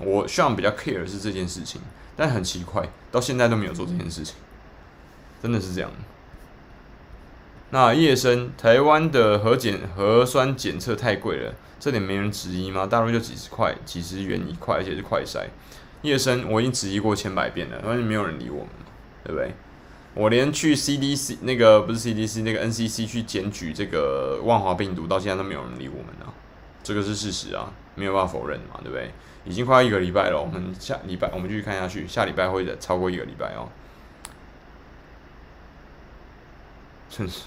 [0.00, 1.80] 我希望比较 care 是这件事情，
[2.16, 4.34] 但很奇怪，到现在都没有做这件事情。
[5.42, 5.90] 真的是这样。
[7.70, 12.86] 那叶生，台湾的核检核酸检测太贵了，这点没人质疑吗？
[12.86, 15.46] 大陆就几十块、几十元一块，而且是快筛。
[16.02, 18.68] 叶生，我已经质疑过千百遍了，但是没有人理我们，
[19.22, 19.54] 对不对？
[20.14, 26.26] 我连去 CDC 那个不是 CDC 那个 NCC 去检举这个万华病毒，到现在都没有人理我们呢。
[26.82, 29.12] 这个是事实啊，没有办法否认嘛，对不对？
[29.44, 33.68] 已经快一个礼拜了，我们下礼拜我们继续看下去，下礼拜会超过一个礼拜哦。
[37.08, 37.42] 真是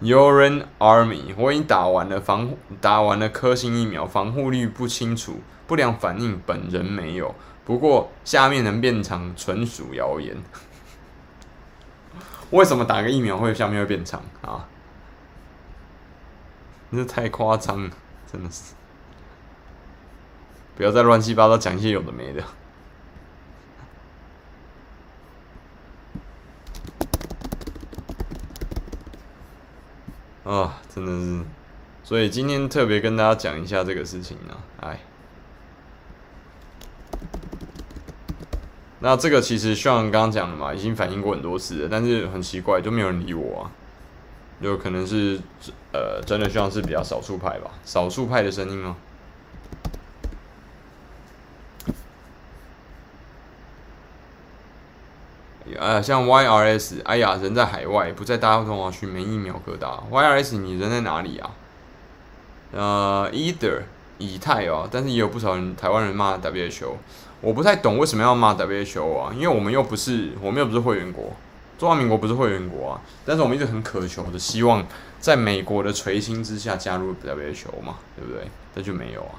[0.00, 7.34] ，uran army，我已经打完了防打完了科兴疫苗，防护率不清楚，不良反应本人没有，
[7.64, 10.36] 不过下面能变长纯属谣言。
[12.50, 14.66] 为什么打个疫苗会下面会变长啊？
[16.90, 17.90] 这太夸张了，
[18.30, 18.74] 真的是，
[20.76, 22.42] 不要再乱七八糟讲一些有的没的。
[30.44, 31.40] 啊、哦，真的是，
[32.02, 34.88] 所以今天特别跟大家讲一下这个事情呢、啊。
[34.88, 34.98] 哎，
[38.98, 43.70] 那这个其实像刚刚讲的嘛，已经反映过很多次了，但是很奇怪，就没有人理我啊。
[44.60, 45.40] 有可能是
[45.92, 48.94] 呃，真的像是比较少数派吧，少数派的声音哦。
[55.78, 60.02] 呃，像 YRS，哎呀，人在海外，不在大中华区，没疫苗可打。
[60.10, 61.50] YRS，你人在哪里啊？
[62.72, 63.82] 呃，Either
[64.18, 66.94] 以太哦，但是也有不少人台湾人骂 WHO，
[67.40, 69.32] 我不太懂为什么要骂 WHO 啊？
[69.34, 71.32] 因为我们又不是，我们又不是会员国，
[71.78, 73.00] 中华民国不是会员国啊。
[73.24, 74.84] 但是我们一直很渴求的希望，
[75.20, 78.48] 在美国的垂青之下加入 WHO 嘛，对不对？
[78.74, 79.38] 那就没有啊。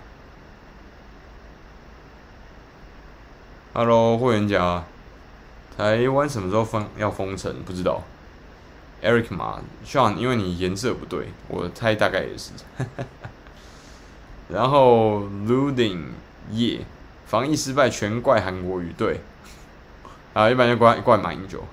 [3.74, 4.84] Hello，会员家。
[5.76, 7.64] 台湾什么时候封要封城？
[7.64, 8.02] 不知道。
[9.02, 12.52] Eric 嘛，Sean，因为你颜色不对，我猜大概也是。
[14.50, 16.06] 然后 Loading
[16.52, 16.86] 耶，
[17.26, 19.20] 防疫失败全怪韩国语，对。
[20.34, 21.64] 啊，一般就怪怪马英九。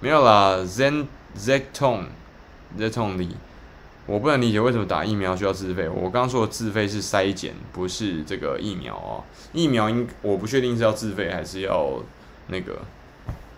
[0.00, 1.06] 没有啦，Zen
[1.36, 2.06] Zetone
[2.78, 3.34] Zetone Lee，
[4.08, 5.86] 我不能理解为什么打疫苗需要自费。
[5.86, 9.22] 我刚刚说的自费是筛检，不是这个疫苗哦。
[9.52, 12.02] 疫苗应我不确定是要自费还是要
[12.46, 12.80] 那个，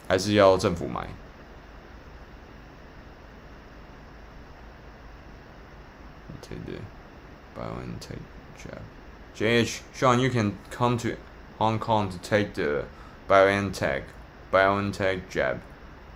[0.08, 1.06] 还是要政府买。
[6.42, 6.80] Take the
[7.56, 8.18] BioNTech
[8.58, 8.80] jab.
[9.36, 11.10] JH, Sean, you can come to
[11.58, 12.86] Hong Kong to take the
[13.28, 14.02] BioNTech
[14.50, 15.58] BioNTech jab.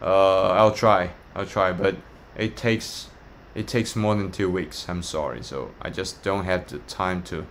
[0.02, 1.10] Uh, I'll try.
[1.36, 1.94] I'll try, but
[2.36, 3.06] it takes
[3.55, 4.85] it takes more than two weeks.
[4.87, 7.45] I'm sorry, so I just don't have the time to.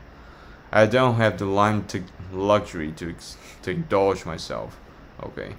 [0.71, 2.01] I don't have the line to
[2.33, 3.15] luxury to
[3.63, 4.73] to indulge myself.
[5.21, 5.57] OK，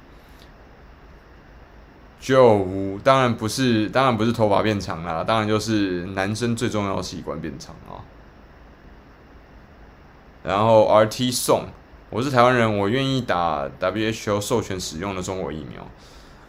[2.19, 8.05] 就当然不是，当然不是头发变长啦，当然就是男生最重要的器官变长啊。
[10.43, 11.65] 然后 RT 送，
[12.09, 15.85] 我是台湾人，我愿意打 WHO 授权使用的中国疫苗。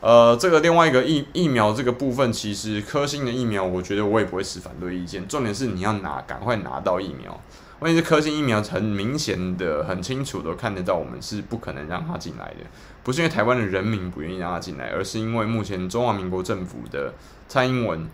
[0.05, 5.27] 呃，这个另外一个疫疫苗这个部分，其实科兴的疫苗，我觉得我也不会持反对意见。
[5.27, 7.41] 重点是你要拿，赶快拿到疫苗。
[7.79, 12.57] 关键是科兴疫苗很明显的、很清楚的看得到，我们是不可能让他进来的。
[13.01, 17.11] 不是因为台湾的人民不愿意让他进来，而是因为目前中华民国政府的
[17.47, 18.07] 蔡英文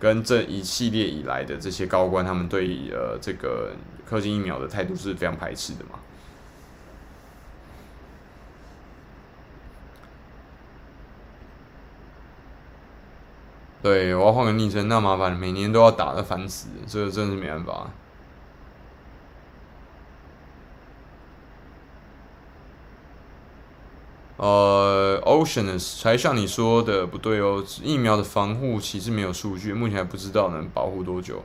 [0.00, 3.70] 跟这一系列以来的这些高官，他们对呃这个
[4.04, 6.00] 科兴疫苗的态度是非常排斥的嘛。
[13.82, 17.90] 对，我要换个昵称，那麻烦每年都要打的烦死，这个真是没办法。
[24.36, 31.42] 呃，Oceanus 才像你说的不对哦，疫苗的防护其实没有数据，目前还不知道能保护多久。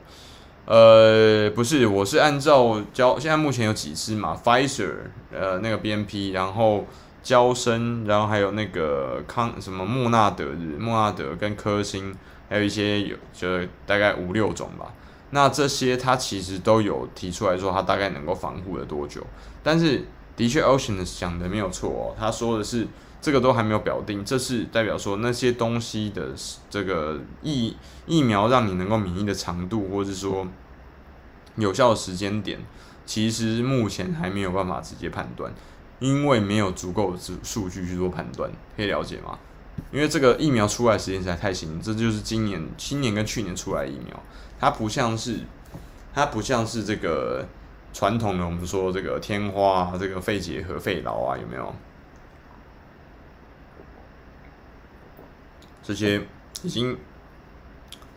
[0.65, 4.93] 呃，不是，我是按照交，现在目前有几支嘛，Pfizer，
[5.31, 6.85] 呃，那个 BNP，然后
[7.23, 12.13] 焦生，然后还有那个康什么莫纳德日，莫纳德跟科兴，
[12.49, 13.47] 还有一些有就
[13.87, 14.93] 大概五六种吧。
[15.31, 19.25] 那这些他其实都有提出来说，他大概能够防护了多久，
[19.63, 20.03] 但是。
[20.35, 22.15] 的确，Ocean 讲的没有错哦。
[22.19, 22.87] 他说的是
[23.21, 26.29] 这个都还没有表定，这是代表说那些东西的
[26.71, 30.47] 这个疫疫苗让你能够免疫的长度，或者是说
[31.55, 32.57] 有效的时间点，
[33.05, 35.53] 其实目前还没有办法直接判断，
[36.03, 39.39] 因为没有足够的数数据去做判断，可以了解吗？
[39.91, 44.21] 因为这个疫苗出来时间实在太新，这就是今年今年跟去年出来的疫苗，
[44.59, 45.39] 它不像是
[46.13, 47.47] 它不像是这个。
[47.95, 51.75] 传统的我们说这个天花啊，这个肺结核、肺痨啊，有没有？
[55.83, 56.19] 这些
[56.63, 56.97] 已经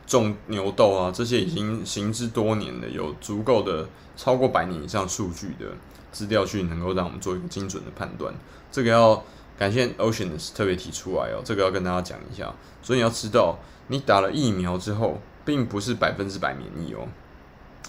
[0.07, 5.76] 种牛痘啊，这些已经行之多年的，有足够的超过百年以上数据的
[6.17, 8.33] 资料去能够让我们做一个精准的判断。
[8.73, 9.23] 这个要
[9.59, 12.55] 感谢 Oceanus 特别提出来哦，这个要跟大家讲一下。
[12.83, 13.59] 所以你要知道，
[13.89, 17.07] 你打了疫苗之后，并不是百分之百免疫哦。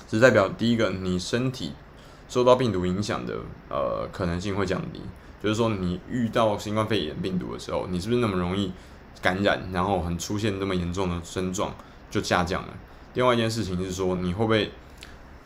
[0.09, 1.71] 只代表第一个，你身体
[2.27, 3.35] 受到病毒影响的
[3.69, 4.99] 呃可能性会降低，
[5.41, 8.73] 就是说你遇到新冠肺炎病毒的时候，你是不是那么容易
[9.21, 11.73] 感染，然后很出现那么严重的症状
[12.11, 12.73] 就下降了。
[13.13, 14.69] 另外一件事情是说，你会不会？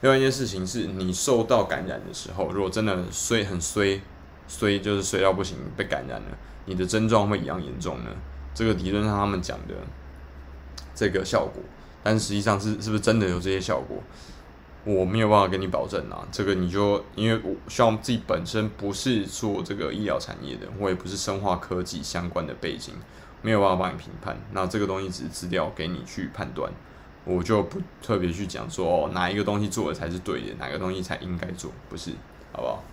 [0.02, 4.02] 另外一件事情是你受到感染的时候，如果真的衰很衰
[4.48, 8.10] 衰，就是衰到不行被感染了，你的症状会一样严重呢？
[8.54, 9.76] 这个理论上他们讲的
[10.94, 11.62] 这个效果，
[12.04, 13.98] 但实际上是是不是真的有这些效果？
[14.84, 22.96] 我没有办法跟你保证啊，这个你就因为我希望自己本身不是做这个医疗产业的，我也不是生化科技相关的背景，
[23.44, 24.36] 没有办法帮你评判。
[24.54, 26.74] 那这个东西只是资料给你去判断，
[27.24, 32.12] 我就不特别去讲说哦，哪一个东西做的才是对的，哪个东西才应该做，不是，
[32.52, 32.84] 好不好？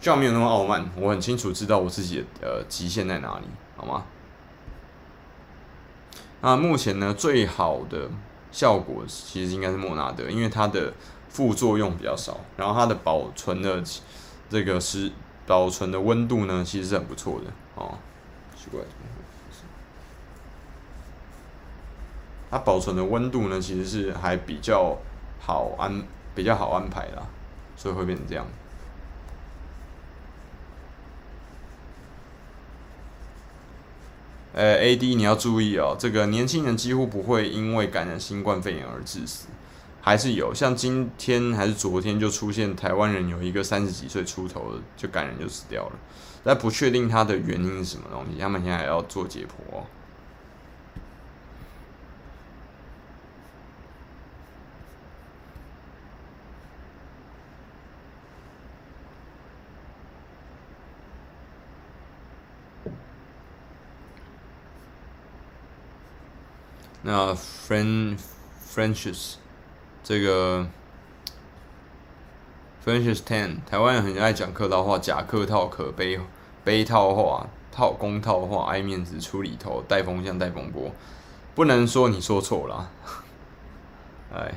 [0.00, 3.44] 希望没有那么傲慢，我很清楚知道我自己的呃极限在哪里，
[3.76, 4.04] 好吗？
[6.40, 8.08] 那目前呢，最好的
[8.50, 10.92] 效果其实应该是莫纳德，因为它的。
[11.32, 13.80] 副作用比较少，然后它的保存的
[14.48, 15.12] 这个是
[15.46, 17.96] 保存的温度呢，其实是很不错的哦。
[18.56, 18.80] 奇怪，
[22.50, 24.98] 它保存的温度呢，其实是还比较
[25.38, 26.02] 好安，
[26.34, 27.22] 比较好安排啦，
[27.76, 28.44] 所以会变成这样。
[34.52, 39.46] 呃，AD 你要注意哦，这个年轻人几乎不会因为感染新冠肺炎而致死。
[40.02, 45.92] 还是有，像今天还是昨天就出现台湾人有一个三十几岁出头的就感染就死掉了，
[46.42, 49.82] 但不确定他的原因是什么东西，他们现在还要做解剖。
[67.02, 68.18] 那 French
[68.72, 69.34] Frenches。
[70.02, 70.66] 这个
[72.84, 76.18] French ten，台湾人很爱讲客套话，假客套可悲，
[76.64, 80.90] 悲套话，套公套话，爱面子出里头，带风向带风波，
[81.54, 82.90] 不能说你说错了，
[84.32, 84.54] 哎，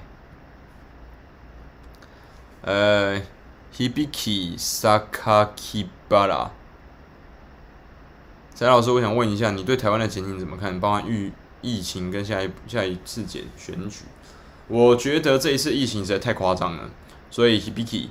[2.62, 3.22] 呃
[3.76, 6.52] ，Hibiki Sakakibara，
[8.56, 10.80] 翟老师，我想问一下，你对台湾的前景怎么看？
[10.80, 11.34] 包括疫
[11.64, 14.04] 疫情跟下一下一次选选举？
[14.68, 16.90] 我觉得这一次疫情实在太夸张了，
[17.32, 18.10] 所以 Biki，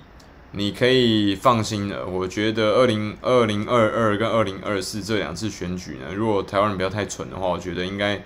[0.50, 2.07] 你可以放心了。
[2.07, 8.22] 我觉得二零二零二二跟二零二四这两次选举呢，如果台湾人不要太蠢的话，我觉得应该，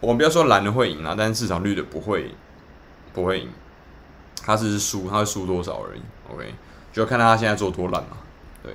[0.00, 2.30] 我们不要说蓝的会赢啊，但是至少绿的不会
[3.12, 3.48] 不会赢，
[4.42, 6.00] 他只是输，他会输多少而已。
[6.32, 6.54] OK，
[6.92, 8.16] 就看他现在做多烂嘛，
[8.62, 8.72] 对。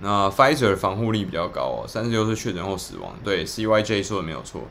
[0.00, 3.16] 那 Pfizer 防护力比较高哦，三十六岁确诊后死亡。
[3.24, 4.62] 对，CYJ 说的没有错，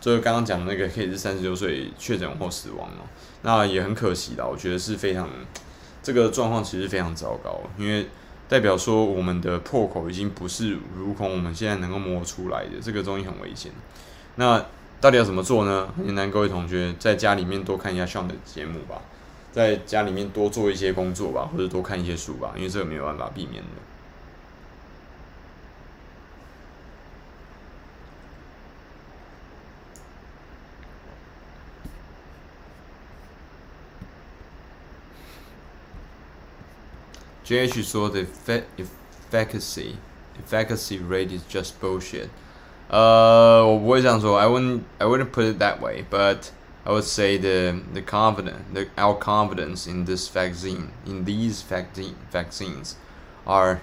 [0.00, 3.06] 就是刚刚讲的那个可以是三十六岁确诊后死亡哦。
[3.42, 5.28] 那也很可惜的，我觉得是非常
[6.02, 8.06] 这个状况其实非常糟糕，因为
[8.48, 13.72] 代表说我们的破口已经不是如同我们现在能够摸出来的，这个东西很危险。
[14.36, 14.64] 那
[15.00, 15.88] 到底要怎么做呢？
[15.96, 19.00] 很简单，各位同学在家里面多看一下 Sean 的节目吧，
[19.52, 23.68] 在家里面多做一些工作吧，或者多看一些书吧，因为这个没有办法避免的。
[37.45, 38.25] JH 说的
[39.31, 39.95] efficacy
[40.49, 42.27] efficacy rate is just bullshit。
[42.89, 46.49] 呃，我不会这样说，I wouldn't I wouldn't put it that way, but
[46.83, 52.15] I would say the the confidence the our confidence in this vaccine in these vaccine
[52.31, 52.93] vaccines
[53.45, 53.79] are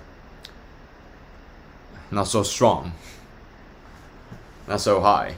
[2.11, 2.93] not so strong,
[4.67, 5.35] not so high。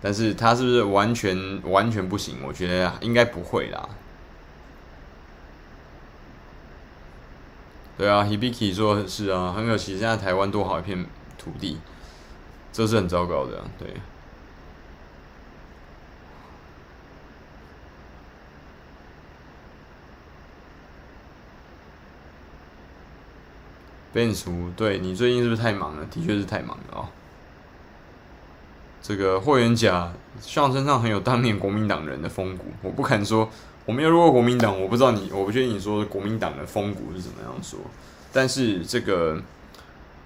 [0.00, 2.38] 但是它是不是完全完全不行？
[2.44, 3.88] 我觉得应该不会啦。
[7.97, 11.05] 对啊，Hibiki 说的是啊，很可惜，现在台湾多好一片
[11.37, 11.79] 土地，
[12.71, 13.65] 这是很糟糕的啊。
[13.77, 13.87] 对。
[24.11, 26.05] 变数，对，你最近是不是太忙了？
[26.05, 27.07] 的确是太忙了哦。
[29.01, 32.65] 这个霍元甲，像身上很有当年国民党人的风骨。
[32.83, 33.49] 我不敢说，
[33.85, 37.79] 我没有入过国民党，我不知道你，我不确定你说国民党的风骨是怎么样说。
[38.31, 39.41] 但是这个，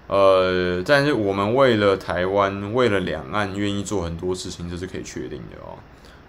[0.06, 5.74] 呃，但是我们为了台湾，为了两岸，愿意做很多事情，这是可以确定的哦。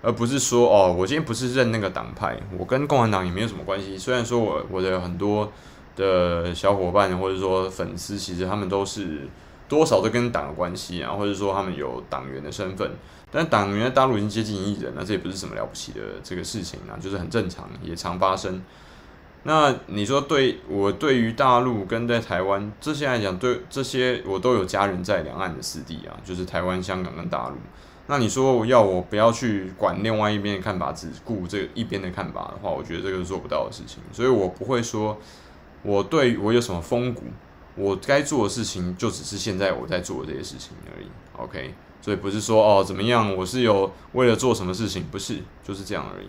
[0.01, 3.97] 而不是说，哦，我今天不是认那个党派，我跟共产党也没有什么关系。
[3.97, 5.51] 虽然说我我的很多
[5.95, 9.27] 的小伙伴或者说粉丝，其实他们都是。
[9.69, 12.89] 多少都跟党有关系啊，或者说他们有党员的身份，
[13.31, 18.61] 但党员在大陆已经接近一人了，这也不是什么了不起的这个事情啊，就是很正常，也常发生。
[19.43, 27.55] 那你说对我对于大陆跟在台湾这些来讲，对这些我都有家人在两岸的四地啊，就是台湾、香港跟大陆。
[28.07, 35.17] 那你说我要我不要去管另外一边的看法，只顾这一边的看法的话，我觉得这个做不到的事情，所以我不会说
[35.83, 37.23] 我对我有什么风骨。
[37.75, 41.07] 我该做的事情就只是现在我在做的这些事情而已
[41.37, 46.27] ，OK，所以不是说哦怎么样，我是有为了做什么事情，不是，就是这样而已。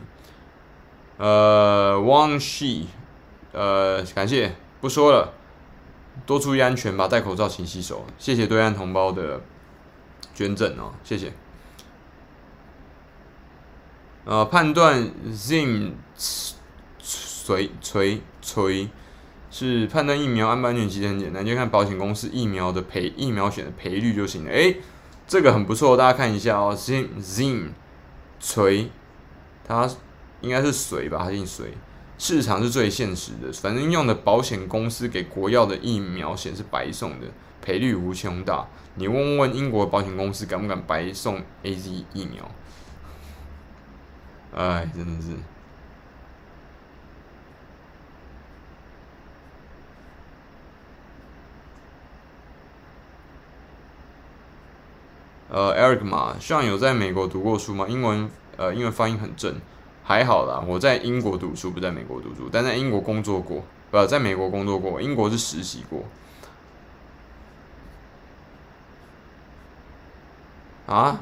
[1.17, 2.85] 呃，Wang Shi，
[3.53, 5.33] 呃，感谢，不说了，
[6.27, 9.41] 多注意安全吧，戴口罩，勤洗手，谢谢对岸同胞的
[10.35, 11.33] 捐赠哦，谢谢。
[14.25, 15.93] 呃，判断 Zim
[17.43, 18.89] 垂垂垂。
[19.53, 24.51] 是判断疫苗安不安全，其实很简单，就看保险公司疫苗的赔疫苗险的赔率就行了。
[24.53, 24.77] 诶，
[25.31, 26.75] 这个很不错，大家看一下哦。
[26.77, 27.69] Zim Zim
[28.41, 28.91] 锤，
[29.65, 29.89] 它
[30.41, 31.21] 应该是水吧？
[31.23, 31.73] 它姓水。
[32.19, 37.29] 市场是最现实的，反正用的保险公司给国药的疫苗险是白送的，
[37.63, 38.67] 赔率无穷大。
[38.97, 42.51] 你问问英国保险公司敢不敢白送 AZ 疫苗？
[44.53, 45.29] 哎，真的是。
[55.53, 57.85] 呃，Eric 嘛，像有在美国读过书吗？
[57.89, 59.53] 英文，呃，英文发音很正，
[60.05, 60.63] 还好啦。
[60.65, 66.05] 我在英国读书，不在美国读书，但在英国工作过，不，在美国工作过，英国是实习过。
[70.87, 71.21] 啊，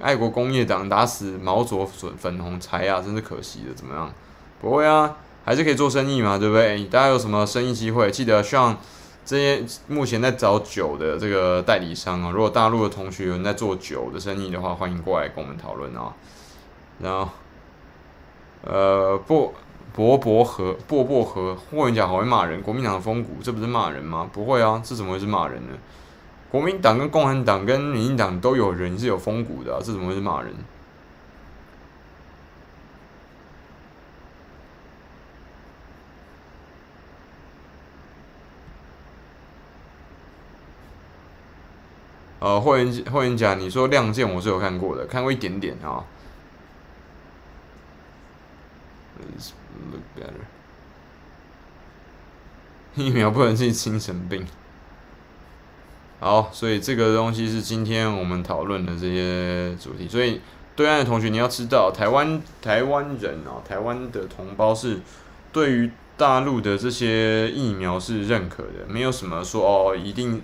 [0.00, 3.74] 爱国工业党打死毛左粉粉红才啊，真是可惜的。
[3.74, 4.10] 怎么样？
[4.58, 6.82] 不会啊，还是可以做生意嘛，对不对？
[6.86, 8.10] 大家有什么生意机会？
[8.10, 8.78] 记得像。
[9.26, 16.14] 这些目前在找酒的这个代理商啊，如果大陆的同学有人在做酒的生意的话，欢迎过来跟我们讨论啊。
[17.00, 17.28] 然后，
[18.62, 19.52] 呃，薄
[19.92, 24.30] 薄薄荷薄薄荷，霍元甲好会骂人，国民党的风骨，这不是骂人吗？
[24.32, 25.72] 不会啊，这怎么会是骂人呢？
[26.48, 30.54] 国民党跟共产党跟民进党都有人是有风骨的啊，这怎么会是骂人？
[42.46, 46.04] 呃，霍元霍元甲，你说《亮剑》我是有看过的，看过一点点啊。
[52.94, 54.46] 疫苗不能是精神病。
[56.20, 60.06] 好，所以这个东西是今天我们讨论的这些主题。
[60.06, 60.40] 所以
[60.76, 65.00] 对岸的同学，你要知道，台湾台湾人啊，台湾的同胞是
[65.52, 70.40] 对于大陆的这些疫苗是认可的，没有什么说哦一定。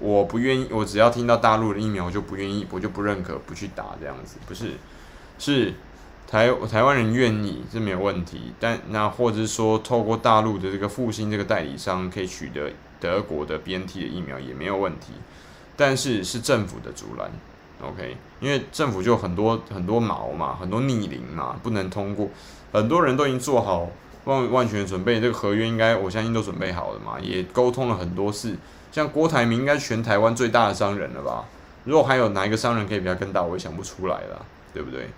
[0.00, 4.72] 我不愿意，我只要听到大陆的疫苗，我就不愿意，我就不认可，不去打这样子，不是，
[5.38, 5.72] 是
[6.26, 15.12] 台台湾人愿意是没有问题，但那或者是说透过大陆的这个复兴这个代理商可以取得德国的 BNT 的疫苗也没有问题，
[15.76, 17.30] 但是是政府的阻拦
[17.80, 22.28] ，OK，因为政府就很多很多毛嘛，很多逆鳞嘛，不能通过，
[22.72, 23.88] 很多人都已经做好
[24.24, 28.56] 万万全准备，这个合约应该我相信都准备好了嘛，也沟通了很多次。
[28.94, 31.44] 像郭台铭应该全台湾最大的商人了吧？
[31.82, 35.08] 如果还有哪一个商人可以比他更大，我也想不出来了，对不对？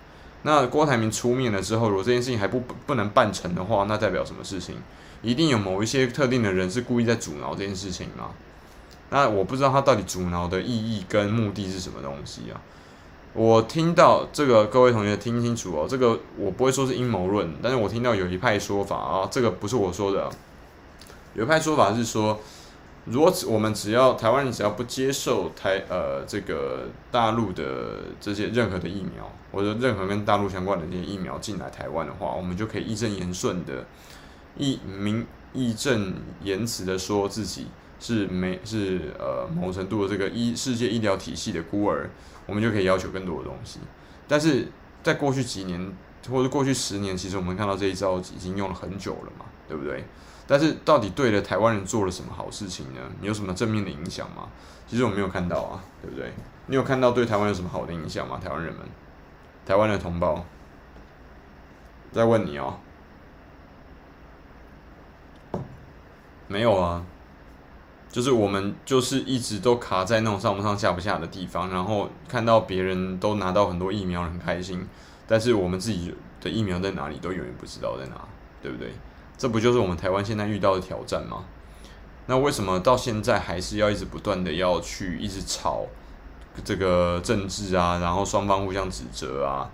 [0.41, 4.77] 那郭台铭出面了之后，如果这件事情还不不能办成的话，那代表什么事情？
[5.21, 8.31] 一定有某一些特定的人是故意在阻挠这件事情吗？
[9.11, 12.57] 那我不知道他到底阻挠的意义跟目的是什么东西啊？
[13.33, 20.27] 我听到这个，各位同学听清楚哦，这个我不会说是阴谋论，但是我听到有一派说法啊，这个不是我说的，
[21.35, 22.39] 有一派说法是说，
[23.09, 33.85] 如果只我们只要台湾人只要不接受台呃这个大陆的这些任何的疫苗，或者任何跟大陆相关的这些疫苗进来台湾的话，我们就可以义正言顺的
[34.57, 37.67] 义名义正言辞的说自己。
[37.99, 42.07] 是没是呃某程度的这个医世界医疗体系的孤儿，
[42.45, 43.79] 我们就可以要求更多的东西。
[44.27, 44.67] 但是
[45.01, 45.91] 在过去几年
[46.29, 50.03] 或者过去十年，其实我们看到这一招已经用了很久了嘛，对不对？
[50.47, 53.01] 但是到底对了台湾人做了什么好事情呢？
[53.19, 54.47] 你有什么正面的影响吗？
[54.87, 56.31] 其实我没有看到啊，对不对？
[56.67, 58.39] 你有看到对台湾有什么好的影响吗？
[58.41, 58.81] 台湾人们，
[59.65, 60.45] 台湾的同胞，
[62.11, 62.79] 再问你哦，
[66.47, 67.05] 没有啊。
[68.09, 74.87] 就是我们就是一直都卡在那种上不上下不下的地方，然后看到别人都拿到很多疫苗很开心，
[75.27, 78.15] 但是我们自己的疫苗在哪里都永远不知道在哪，
[78.61, 78.93] 对不对？
[79.37, 81.45] 这不就是我们台湾现在遇到的挑战吗？
[82.25, 85.85] 那为什么到现在还是要一直不断的要去一直吵
[86.63, 89.69] 这个政治啊，然后双方互相指责啊？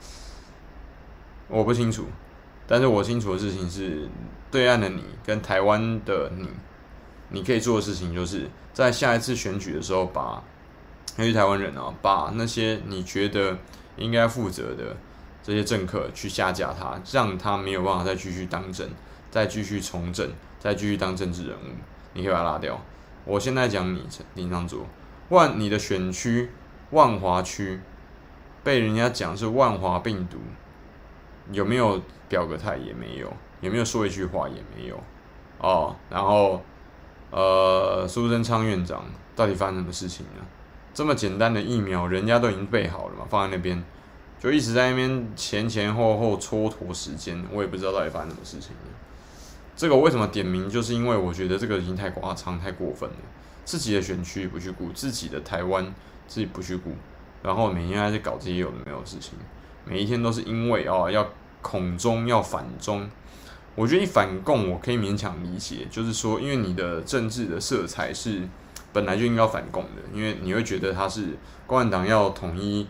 [1.48, 2.06] 我不清楚，
[2.68, 4.08] 但是我清楚的事情是，
[4.52, 6.50] 对岸的你跟台湾的你。
[7.30, 10.44] 你可以做的事情，就是在下一次选举的时候，把
[11.16, 13.58] 那些台湾人啊，把那些你觉得
[13.98, 14.96] 应该负责的
[15.42, 18.88] 这些政客去下架他，让他没有办法再继续当政，
[19.34, 20.30] 再继续从政，
[20.60, 21.74] 再继续当政治人物。
[22.14, 22.80] 你可以把他拉掉。
[23.26, 24.86] 我现在讲你林昶佐，
[25.30, 26.52] 万你的选区
[26.92, 27.80] 万华区
[28.64, 30.38] 被人家讲是万华病毒，
[31.52, 32.78] 有没有表个态？
[32.78, 34.48] 也没有，有没有说一句话？
[34.48, 35.02] 也没有。
[35.58, 36.62] 哦，然后。
[37.36, 39.04] 呃，苏贞昌院长
[39.36, 40.46] 到底发生什么事情呢？
[40.94, 43.84] 这么简单的疫苗，人家都已经备好了嘛，放在那边，
[44.40, 48.92] 就一直在那边前前后后蹉跎时间，我也不知道到底发生什么事情了。
[49.76, 50.70] 这个为什么点名？
[50.70, 53.16] 就是因为我觉得这个已经太夸张、太过分了。
[53.66, 55.86] 自己的选区不去顾，自己的台湾
[56.28, 56.92] 自己不去顾，
[57.42, 59.34] 然后每天还在搞这些有的没有的事情，
[59.86, 61.28] 每一天都是因为哦要
[61.62, 63.10] 恐中要反中。
[63.76, 68.42] 我觉得你反共，我可以勉强理解，就是说，因为你的政治的色彩是
[68.92, 71.30] 本来就应该反共的，因为你会觉得他是
[71.66, 72.86] 共产党要统一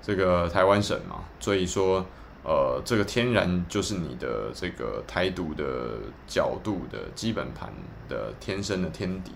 [0.00, 2.06] 这个台湾省嘛，所以说，
[2.48, 7.70] 呃，这个天然就是你的这个台独的角度的基本盘
[8.08, 9.32] 的天生的天敌，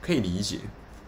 [0.00, 0.60] 可以理解。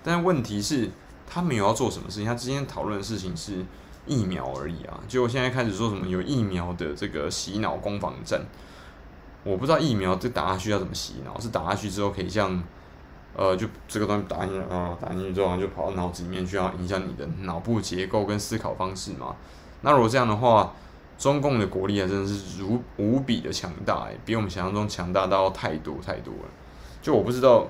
[0.05, 0.91] 但问题是，
[1.27, 3.65] 他没有要做什么事情，他今天讨论的事情是
[4.07, 8.43] 疫苗而已啊，结果现在开始说什么有疫苗的这个洗脑攻防战。
[9.43, 12.63] 我不知道疫苗这打下去要怎么洗脑，是打下去之后可以像，
[13.35, 19.35] 呃，就这个东西打进去啊，打进去之后就跑到脑子里面去，要影响你的脑部结构跟思考方式嘛？
[19.81, 20.75] 那如果这样的话，
[21.19, 26.49] 中共的国力啊真的是如无比的强大，哎，比我们想象中强大到太多太多了。
[27.03, 27.67] 就我不知道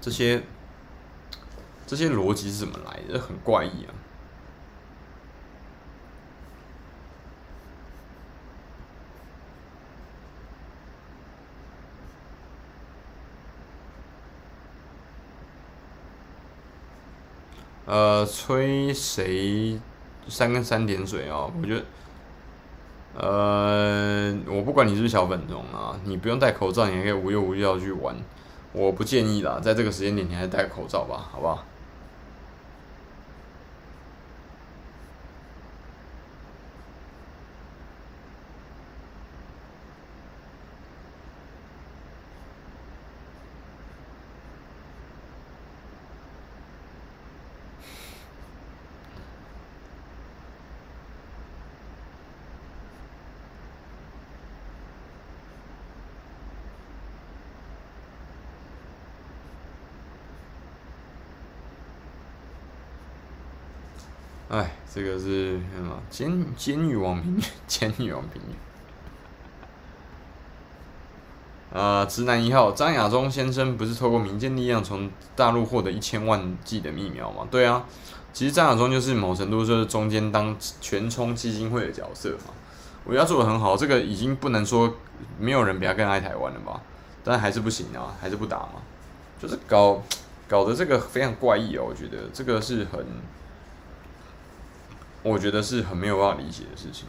[0.00, 0.42] 这些
[1.86, 3.92] 这些逻辑是怎么来的，很怪异啊。
[17.84, 19.78] 呃，吹谁
[20.28, 21.52] 三跟三点水哦？
[21.60, 21.84] 我觉得，
[23.14, 28.16] 呃，我不管你是不是小粉红啊，你不用戴口罩，你也可以无忧无虑去玩。
[28.72, 31.64] 我不建议啦，在这个时间点你还是戴口罩吧，好不好？
[64.52, 64.70] 哎，
[65.02, 66.00] 这个是什么？
[66.08, 67.36] 监监狱网评，
[67.66, 68.40] 监狱网评。
[71.72, 77.48] 啊，直男一号张亚中先生不是透过民间力量从大陆获得一千万剂的疫苗吗？
[77.50, 77.84] 对啊，
[78.32, 82.54] 其实张亚中就是某程度就是中间当全充基金会的角色嘛。
[83.04, 84.94] 我觉得他做得很好，这个已经不能说
[85.36, 86.80] 没有人比他更爱台湾了吧？
[87.24, 88.74] 但还是不行啊，还是不打嘛，
[89.40, 90.00] 就是搞
[90.46, 91.86] 搞得这个非常怪异哦。
[91.88, 93.04] 我觉得这个是很。
[95.22, 97.06] 我觉得是很没有办法理解的事情。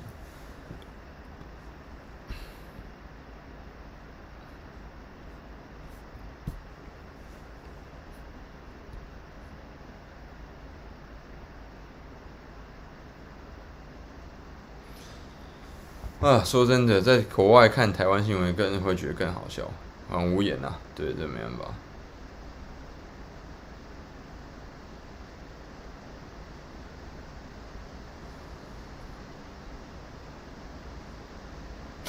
[16.22, 19.70] 啊，说真的，在国外看台湾新闻，更会觉得更好笑，
[20.09, 20.80] 很无言呐、啊。
[20.95, 21.66] 对，这没办法。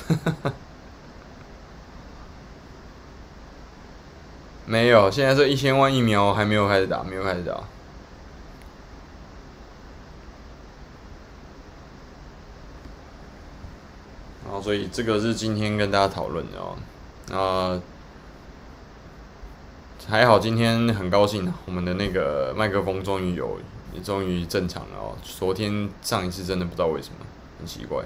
[4.67, 7.53] 没有，现在这一千万疫苗还没有开始打，没有开始打。
[14.45, 16.77] 然后所以这个是今天跟大家讨论的哦，
[17.33, 17.81] 啊，
[20.09, 23.59] 还好今天很高兴，我们的那个麦克风终于有，
[23.93, 25.17] 也终于正常了哦。
[25.23, 27.27] 昨天上一次真的不知道为什么，
[27.59, 28.03] 很奇怪。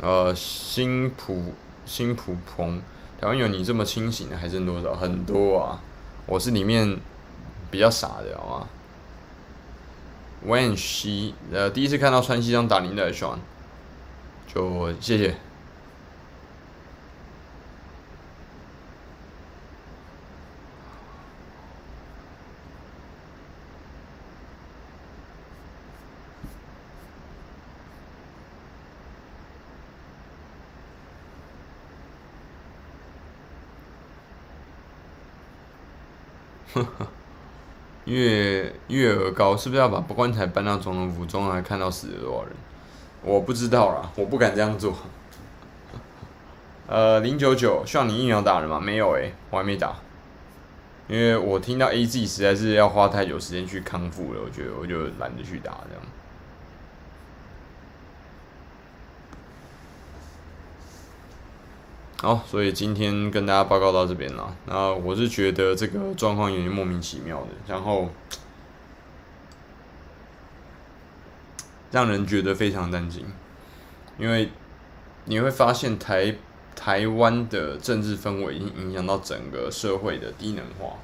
[0.00, 2.80] 呃，新普新普鹏，
[3.20, 4.94] 台湾有你这么清醒的还剩多少？
[4.94, 5.80] 很多啊，
[6.26, 6.96] 我是里面
[7.70, 8.68] 比较傻的，好吗
[10.46, 13.38] ？When 西呃，第一次看到穿西装打领带的 Sean，
[14.46, 15.34] 就谢谢。
[36.74, 37.06] 呵呵
[38.04, 42.52] 月月额高，是不是要把棺材搬到总统府中来看到死了多少人？
[43.22, 44.94] 我不知道啦，我不敢这样做。
[46.86, 48.80] 呃，零九九，需要你疫苗打了吗？
[48.80, 49.96] 没有诶、我还没打，
[51.06, 56.02] 因为我听到 A G 实在是要花太久时间去康复了，我觉得我就懒得去打这样。
[62.20, 64.52] 好，所以今天跟大家报告到这边了。
[64.66, 68.10] 那我是觉得这个状况有点莫名其妙的，然后
[71.92, 73.24] 让人觉得非常担心，
[74.18, 74.50] 因为
[75.26, 76.34] 你会发现台
[76.74, 80.96] 台湾的政治氛围已经影响到整个社会的低能化、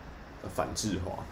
[0.52, 1.24] 反智化，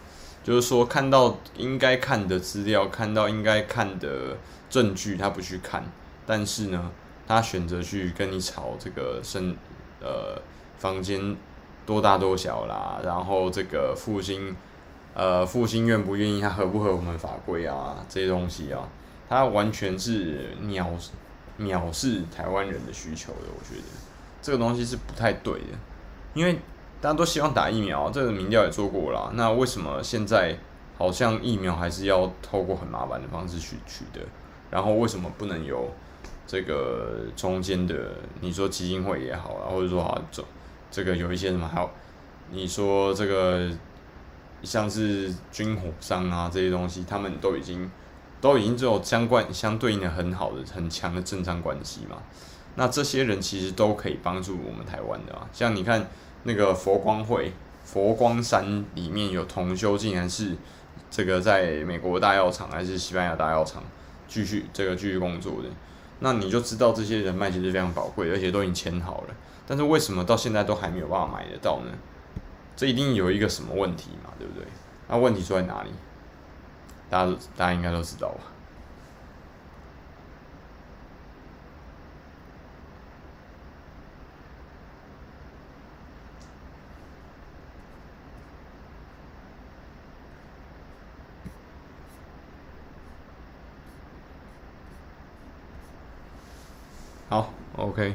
[0.45, 4.39] 就是说看到应该看的资料，看到应该看的
[4.71, 5.85] 证据，他不去看，
[6.25, 6.93] 但是呢，
[7.27, 9.57] 他选择去跟你吵这个生。
[10.05, 10.37] 呃，
[10.79, 11.37] 房间
[11.87, 14.57] 多大多小啦，然后这个复兴，
[15.15, 18.05] 呃，复兴愿不愿意，他合不合我们法规啊？
[18.09, 18.89] 这些东西啊，
[19.29, 20.85] 他完全是藐
[21.61, 23.47] 藐视台湾人的需求的。
[23.57, 23.87] 我觉得
[24.43, 25.79] 这个东西是不太对的，
[26.35, 26.55] 因为
[27.01, 29.31] 大家都希望打疫苗，这个民调也做过了。
[29.35, 30.59] 那为什么现在
[30.99, 34.21] 好像疫苗还是要透过很麻烦的方式去取得？
[34.69, 35.89] 然后为什么不能有？
[36.47, 37.95] 这个中间的，
[38.41, 40.45] 你说基金会也好啊，或者说啊，这
[40.91, 41.89] 这个有一些什么，还有
[42.51, 43.71] 你说这个
[44.63, 47.91] 像是军火商啊这些东西，他们都已经
[48.41, 52.19] 都已经有相关相对应的很好的很强的政商关系嘛。
[52.75, 55.49] 那这些人其实都可以帮助我们台湾的啊。
[55.53, 56.09] 像你看
[56.43, 57.53] 那个佛光会
[57.85, 60.57] 佛光山里面有同修，竟然是
[61.11, 63.83] 这个在美国大药厂还是西班牙大药厂
[64.27, 65.69] 继续这个继续工作的。
[66.23, 69.35] 那你就知道这些人脉其实非常宝贵，而且都已经签好了。
[69.67, 71.91] 但是为什么到现在都还没有办法买得到呢？
[72.77, 74.65] 这一定有一个什么问题嘛，对不对？
[75.09, 75.91] 那问题出在哪里？
[77.11, 78.52] 大家大家应该都知道吧？
[97.33, 98.15] 好，OK。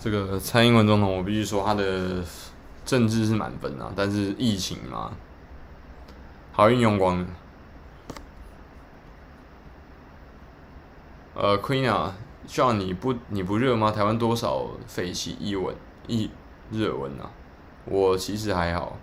[0.00, 2.24] 这个蔡英文总统，我必须说他的
[2.86, 5.12] 政治是满分啊，但是疫情嘛，
[6.52, 7.26] 好运用光了。
[11.34, 12.16] 呃，Queen 啊，
[12.46, 13.90] 希望你不你不热吗？
[13.90, 16.30] 台湾多少废气一文一
[16.70, 17.28] 热文啊？
[17.84, 18.96] 我其实还好。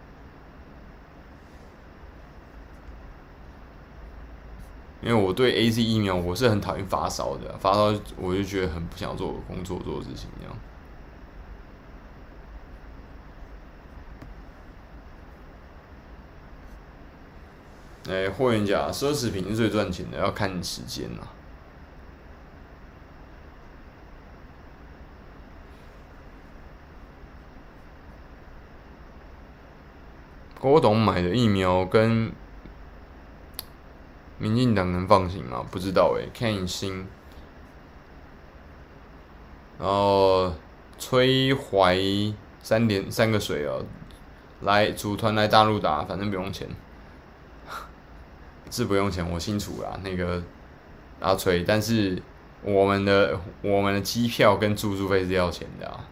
[5.05, 10.57] 因为我对 AZ 疫苗，我是很讨厌发烧的，发烧我就觉得很不想做工作做事情这样。
[18.07, 21.27] 哎，霍元甲，奢侈品是最赚钱的，要看时间呐。
[30.59, 32.31] 郭董买的疫苗跟。
[34.37, 35.65] 民进党能放行吗？
[35.71, 37.05] 不知道诶、欸，看新。
[39.79, 40.53] 然后
[40.97, 41.97] 崔怀
[42.61, 43.83] 三点三个水哦，
[44.61, 46.67] 来组团来大陆打，反正不用钱，
[48.69, 49.99] 是不用钱，我清楚啦。
[50.03, 50.41] 那个
[51.19, 52.21] 阿崔，但是
[52.61, 56.05] 我们的我们的机票跟住宿费是要钱的啊。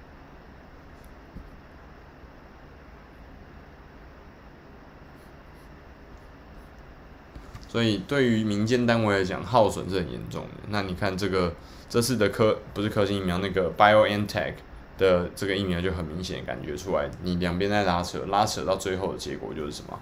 [7.71, 10.63] 所以对于民间单位来讲，耗损是很严重的。
[10.67, 11.53] 那你看这个
[11.87, 14.55] 这次的科不是科兴疫苗，那个 BioNTech
[14.97, 19.97] 的这个疫苗就很明显感觉出来，你两边在拉扯，拉扯到最后的结果就是什么？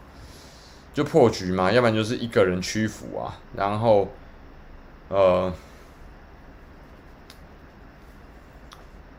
[0.96, 3.38] 就破局嘛，要不然就是一个人屈服啊。
[3.56, 4.10] 然后，
[5.10, 5.54] 呃，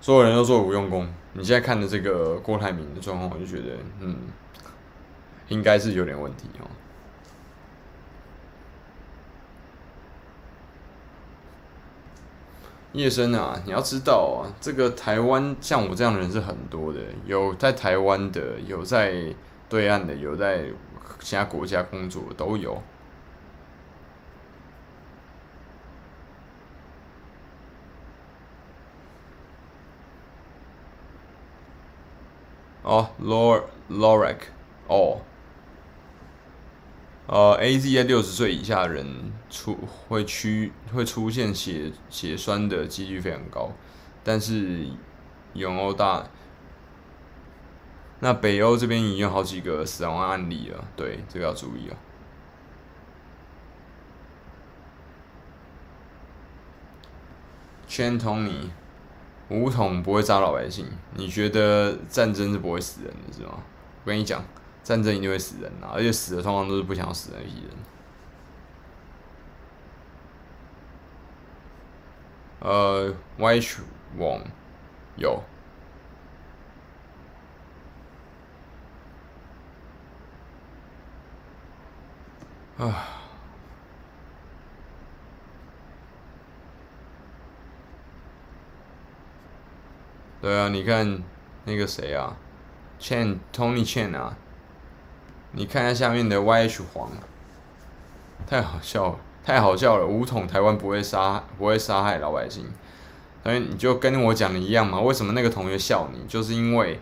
[0.01, 1.09] 所有人都做无用功。
[1.35, 4.17] 你现在看的这个郭台铭的状况，我就觉得，嗯，
[5.47, 6.67] 应该是有点问题哦。
[12.93, 19.33] 叶生啊，你要知道啊，这个台湾像我这样的人是很多的，有在台湾的，有在
[19.69, 20.65] 对岸的，有在
[21.21, 22.83] 其他国家工作的都有。
[32.83, 34.39] 哦，Lor，Lorek，
[34.89, 35.21] 哦。
[37.33, 39.07] 呃，A Z 在六十岁以下的人
[39.49, 39.79] 出
[40.09, 40.49] 会出
[40.93, 43.71] 会出现血血栓的几率非常高，
[44.25, 44.85] 但是
[45.53, 46.29] 永欧大，
[48.19, 51.95] 那北欧这边已经有好几个死亡案例了，对，这个要注意啊。
[57.89, 58.71] Chen Tony，
[59.51, 63.63] 武统不会杀老百姓，你觉得战争是不会死人的是吗？
[64.05, 64.45] 我跟你讲。
[64.91, 67.71] 战争一定会死人啊，而且死的通常都是不想死的那批人。
[72.59, 73.79] 呃，White
[74.19, 74.43] 网
[75.15, 75.41] 有
[82.77, 83.07] 啊，
[90.41, 91.23] 对啊，你看
[91.65, 92.37] 那个谁啊
[92.99, 94.37] ，Chen Tony Chen 啊。
[95.53, 97.11] 你看一下下面的 YH 黄，
[98.47, 100.07] 太好笑了，太好笑了！
[100.07, 102.67] 武统台湾不会杀，不会杀害老百姓，
[103.43, 105.01] 所以你就跟我讲的一样嘛？
[105.01, 106.25] 为什么那个同学笑你？
[106.29, 107.01] 就是因为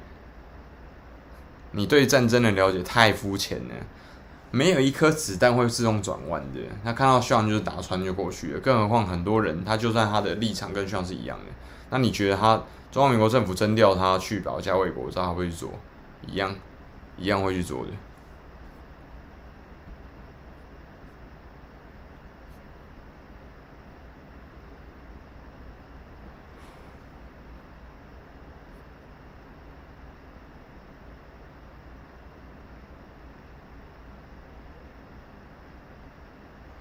[1.72, 3.74] 你对战争的了解太肤浅了，
[4.50, 6.60] 没有一颗子弹会自动转弯的。
[6.82, 11.52] 他看到希望就是打穿就过去了，更何况很多人他就算他的立场跟希望是一样的，
[11.90, 15.70] 那你觉得他中华民国政府征调他去保家卫国，知道他会去做？
[16.26, 16.54] 一样，
[17.18, 17.90] 一样会去做的。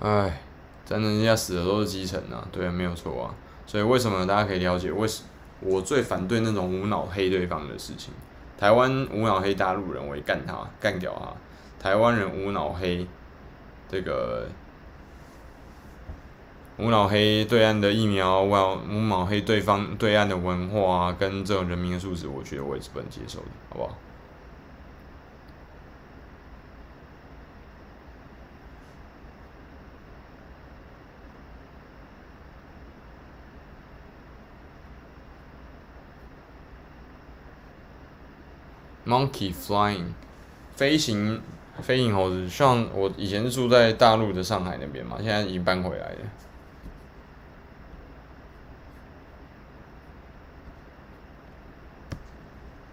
[0.08, 0.42] 哎，
[0.86, 3.36] 真的，人家死的都是基层啊，对啊，没有错啊。
[3.66, 4.90] 所以为什么大家可以了解？
[4.90, 5.24] 为什
[5.60, 8.14] 我最反对那种无脑黑对方的事情？
[8.58, 11.34] 台湾无脑黑大陆人，我也干他，干掉他。
[11.84, 13.06] 台湾人无脑黑
[13.90, 14.48] 这个
[16.78, 23.98] 无脑黑对岸的疫苗，无脑无脑黑对方对岸的文化跟这种人民的素质，我觉得我也是不能接受的，好不好
[39.08, 40.08] ？Monkey flying，
[40.76, 41.42] 飞行
[41.82, 46.18] 飞行猴子，像我以前是住在大陆的上海那边嘛，现在已经搬回来了。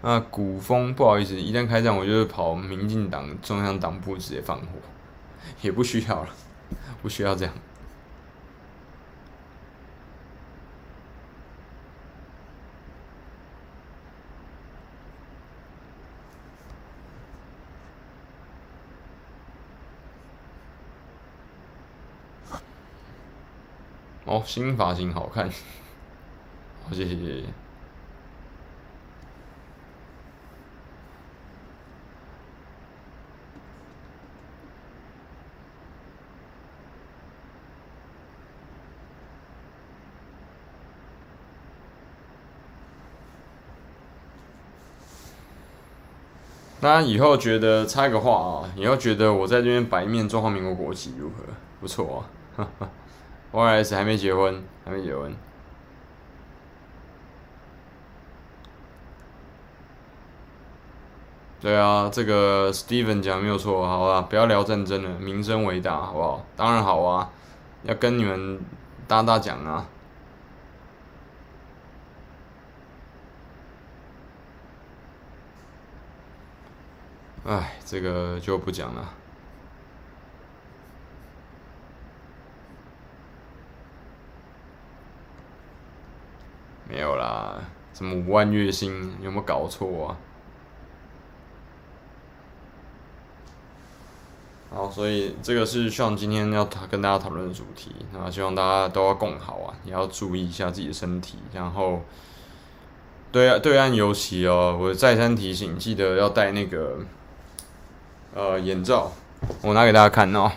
[0.01, 4.67] 啊，古风，不好意思，一旦开战，我就跑民进党中央党部直接放火，
[5.61, 6.29] 也不需要了，
[7.01, 7.53] 不需要这样。
[24.25, 27.43] 哦，新发型好看，好谢谢谢谢。
[46.81, 51.43] 大家以后觉得插个话啊，以后觉得我在这边摆面中华民国国旗如何？
[51.79, 52.25] 不错啊，
[52.57, 52.89] 哈哈。
[53.55, 55.33] Y.S 还没结婚，还没结婚。
[61.61, 66.45] 对啊，这个 Steven 讲没有错，好吧，不要聊战争了，民生为大，好不好？
[66.55, 67.31] 当然好啊，
[67.83, 68.59] 要跟你们
[69.07, 69.87] 大大讲啊。
[77.45, 79.13] 哎，这个就不讲了。
[86.87, 87.55] 没有啦，
[87.93, 90.17] 什么五万月薪，有没有搞错啊？
[94.71, 101.37] 好，所以这个是像今天要跟大家讨论的主题，那希望大家都要共好啊，也要注意一下自己的身体。
[101.53, 102.01] 然后，
[103.31, 106.97] 对啊，对岸尤其哦，我再三提醒，记得要戴那个
[108.33, 109.13] 呃眼罩，
[109.61, 110.51] 我拿给大家看哦。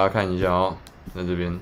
[0.00, 0.78] 大家看一下哦，
[1.14, 1.60] 在这边，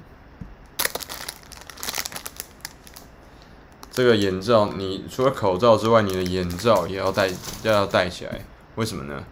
[3.91, 7.29] 这个眼罩，你除了口罩之外，你的眼罩也要戴，
[7.65, 8.43] 要要戴起来。
[8.77, 9.25] 为什么呢？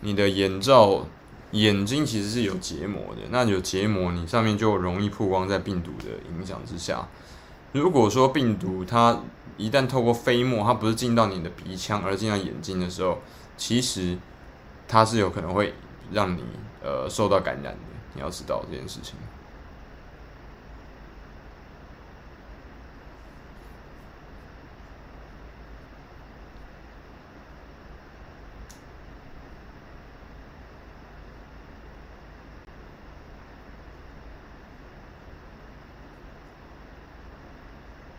[0.00, 1.06] 你的眼罩
[1.52, 7.08] 眼睛其实是有结膜的，那有结膜，你上面就容易曝光在病毒的影响之下。
[7.72, 9.22] 如果说病毒它
[9.56, 13.22] 一旦透过飞沫，它不是进到你的鼻腔，而进到眼睛的时候，
[13.56, 14.18] 其实。
[14.94, 15.74] 它是有可能会
[16.12, 16.44] 让你
[16.80, 17.80] 呃受到感染的，
[18.14, 19.16] 你要知道这件事情。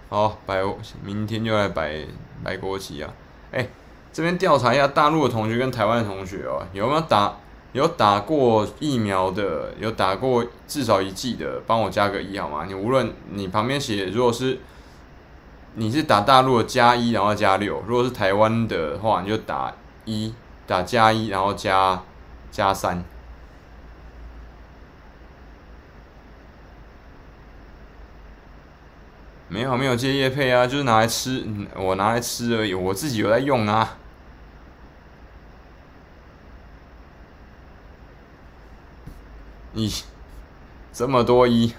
[0.09, 0.61] 好，摆
[1.01, 2.05] 明天就来摆
[2.43, 3.13] 摆国旗啊！
[3.53, 3.65] 哎、
[4.15, 7.35] 这边调查一下大陆的同学跟台湾的同学哦，有没有打
[7.73, 12.63] 有打过疫苗的，有打过至少一剂的，帮我加个一好吗？
[12.65, 14.59] 你无论你旁边写，如果是
[15.73, 19.73] 你是打大陆的加一，然后加六；如果是台湾的话，你就打
[20.05, 20.33] 一，
[20.65, 22.01] 打加一，然后加
[22.49, 23.03] 加三。
[29.49, 31.45] 没有没有接叶配啊，就是拿来吃，
[31.75, 33.97] 我拿来吃而已，我自己有在用啊。
[39.75, 39.91] 一，
[40.91, 41.73] 这么多一，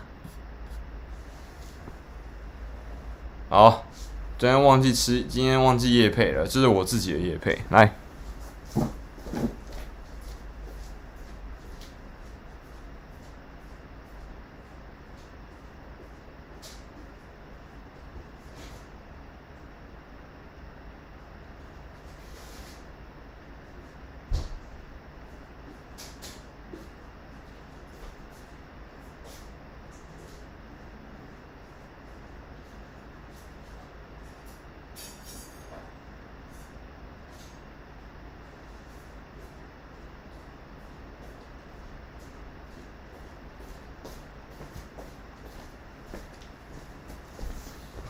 [3.49, 3.85] 好，
[4.39, 7.95] 昨天忘记吃，今天忘记夜配了，这是我自己的夜配，来。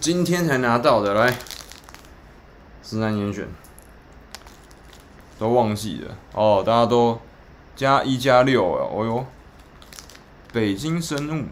[0.07, 1.37] 今天才拿到的，来，
[2.81, 3.49] 十三严选，
[5.37, 6.16] 都忘记了。
[6.33, 7.20] 哦，大家都
[7.74, 9.27] 加一加六啊，哦哟，
[10.53, 11.47] 北京生物，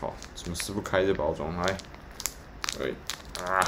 [0.00, 1.56] 好，怎么撕不开这包装？
[1.56, 1.76] 来，
[2.76, 2.96] 对，
[3.44, 3.62] 啊。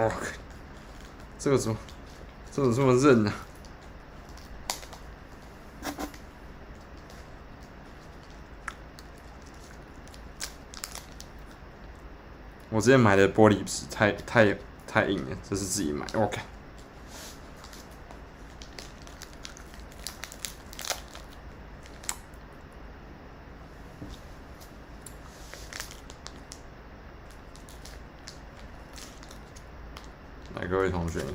[0.00, 0.08] 哦，
[1.38, 1.76] 这个怎么，
[2.50, 3.32] 这个这么韧呢？
[12.70, 16.04] 我之前买的玻璃纸太太太硬了，这是自己买。
[16.14, 16.40] OK。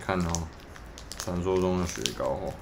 [0.06, 0.48] 看哦，
[1.18, 2.54] 传说中的雪糕哦。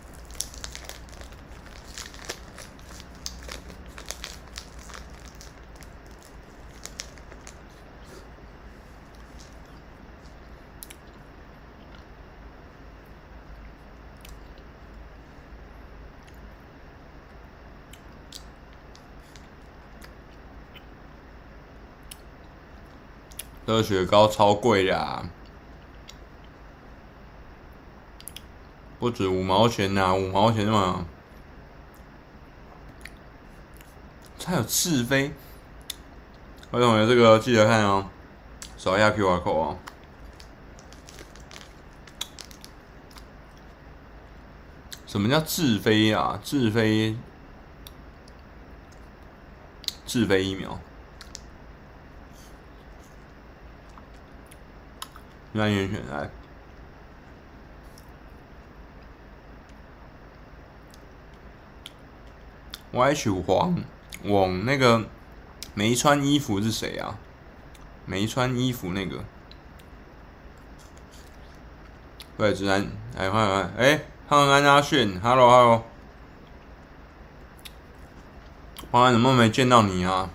[23.66, 25.28] 这雪糕超贵的、啊。
[29.02, 31.08] 不止五毛钱呐，五毛钱嘛。
[34.46, 35.34] 还有自飞，
[36.72, 38.08] 各位同学，这个记得看哦，
[38.78, 39.80] 扫一下 QR code 哦。
[45.08, 46.40] 什么叫自飞啊？
[46.44, 47.18] 自飞，
[50.06, 50.80] 自飞疫苗。
[55.56, 56.30] 专业选来
[62.94, 63.84] ，YH 黄
[64.24, 65.06] 网那个
[65.74, 67.18] 没穿衣服是谁啊？
[68.06, 69.24] 没穿衣服那个，
[72.38, 74.02] 对，自然来看看，哎。
[74.28, 75.84] 欢迎安家炫，Hello Hello，
[78.90, 80.30] 黄安怎么没见到你啊？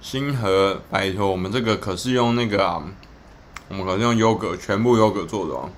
[0.00, 2.82] 星河，拜托，我们这个可是用那个啊，
[3.68, 5.70] 我们可是用优格，全部优格做的哦。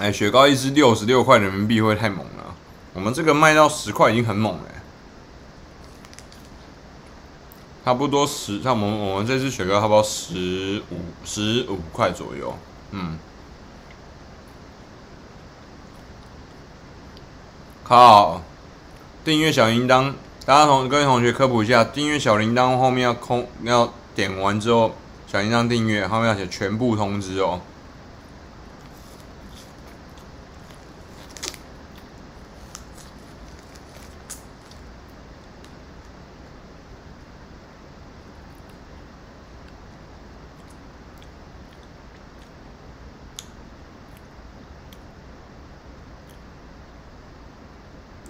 [0.00, 2.54] 哎，雪糕一支六十六块人民币会太猛了。
[2.92, 4.64] 我们这个卖到十块已经很猛了。
[7.84, 12.54] 差不多十，像我们我们这支雪糕差不多十五十五块左右。
[12.90, 13.18] 嗯，
[17.86, 18.40] 靠，
[19.26, 20.14] 订阅小铃铛，
[20.46, 24.94] 大家同各位同学科普一下，订阅小铃铛后面要空，要点完之后，
[25.26, 27.60] 小铃铛订阅后面要写全部通知哦。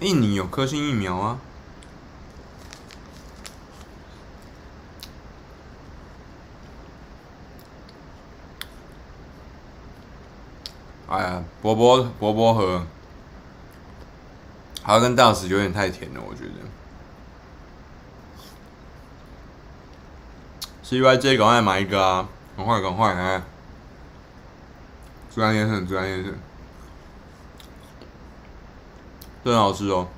[0.05, 1.39] 印尼有科兴疫苗啊！
[11.09, 12.85] 哎呀，波波波波河，
[14.83, 16.51] 还要跟大使有点太甜了，我觉得。
[20.85, 22.29] CYJ 赶快买一个啊！
[22.59, 23.43] 赶快赶快哎！
[25.35, 26.31] 专业很专业的。
[29.45, 30.09] 真好吃哦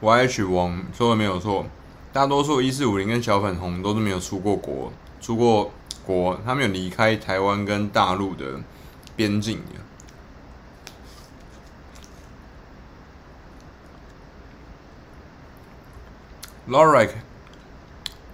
[0.00, 1.66] ！YH 王说的没有错，
[2.12, 5.72] 大多数一四五零跟小粉红都是没有出过国，出过
[6.06, 8.60] 国，他们有离开台湾跟大陆的
[9.16, 9.80] 边境的。
[16.72, 17.10] Loric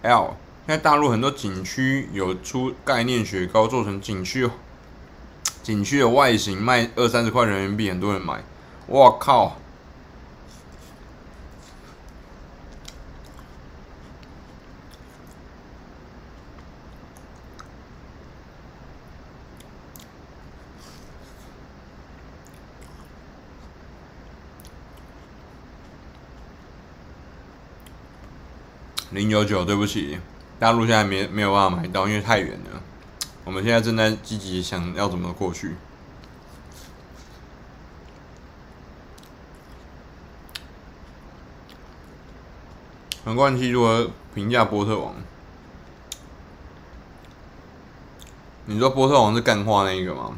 [0.03, 0.37] L，
[0.67, 4.51] 现在大陆很多景区有出概念雪糕做成景区哦。
[5.67, 8.41] 景区的外形卖二三十块人民币，很多人买。
[8.87, 9.57] 我靠！
[29.11, 30.21] 零九九，对不起，
[30.61, 32.81] 大陆现在没没有办法买到，因为太远了。
[33.47, 35.77] 我们现在正在积极想要怎么过去。
[43.25, 45.15] 陈冠希如何评价波特王？
[48.65, 50.37] 你说波特王是干话那一个吗？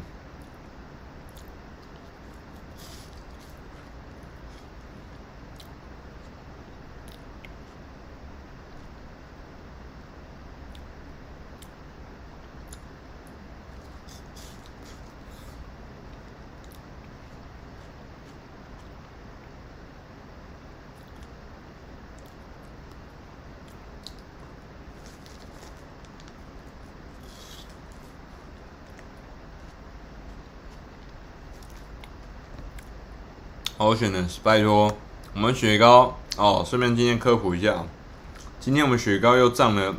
[33.89, 34.95] 我选的是，拜托，
[35.33, 36.63] 我们雪糕哦。
[36.63, 37.83] 顺便今天科普一下，
[38.59, 39.95] 今天我们雪糕又涨了，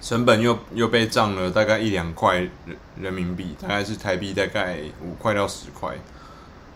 [0.00, 2.50] 成本又又被涨了大概一两块人
[3.00, 5.96] 人民币，大概是台币大概五块到十块，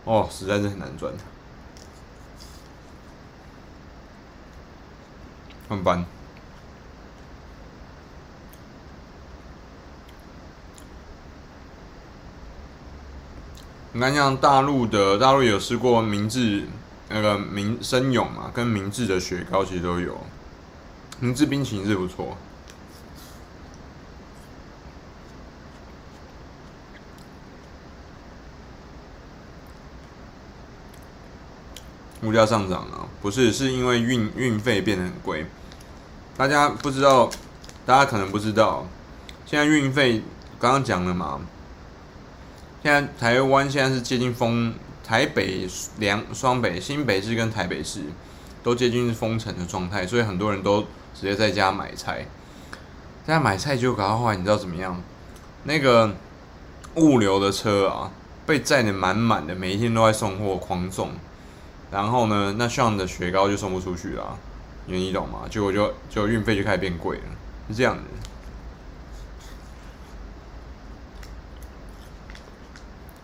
[0.05, 1.11] 哦，实在是很难赚。
[5.67, 6.05] 很烦。
[13.97, 16.67] 你看像大陆的，大陆有吃过明治
[17.09, 20.15] 那个明生勇嘛，跟明治的雪糕其实都有，
[21.19, 22.37] 明治冰淇淋是不错。
[32.21, 35.47] 物价上涨了，不是，是因为运运费变得很贵。
[36.37, 37.31] 大家不知道，
[37.83, 38.85] 大家可能不知道，
[39.47, 40.21] 现在运费
[40.59, 41.41] 刚刚讲了嘛。
[42.83, 44.73] 现在台湾现在是接近封，
[45.03, 45.67] 台北
[45.99, 48.01] 两双北新北市跟台北市
[48.63, 50.81] 都接近是封城的状态，所以很多人都
[51.13, 52.25] 直接在家买菜。
[53.25, 55.01] 在买菜就搞到后来，你知道怎么样？
[55.63, 56.15] 那个
[56.95, 58.11] 物流的车啊，
[58.45, 61.09] 被载得满满的，每一天都在送货，狂送。
[61.91, 64.37] 然后呢，那像的雪糕就送不出去了，
[64.85, 65.39] 你懂吗？
[65.49, 67.23] 结果就就运费就开始变贵了，
[67.69, 68.03] 是这样的。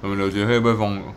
[0.04, 1.14] 我们刘杰会不会疯了？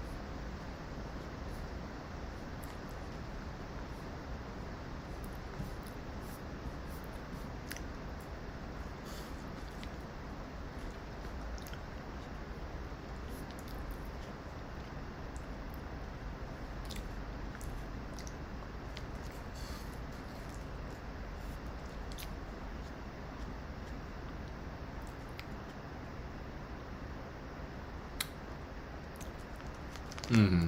[30.28, 30.66] 嗯，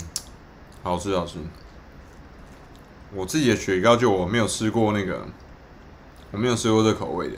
[0.98, 1.38] 好吃好吃。
[3.14, 5.24] 我自己的雪糕就我没有吃过那个，
[6.32, 7.36] 我没有吃过这口味的。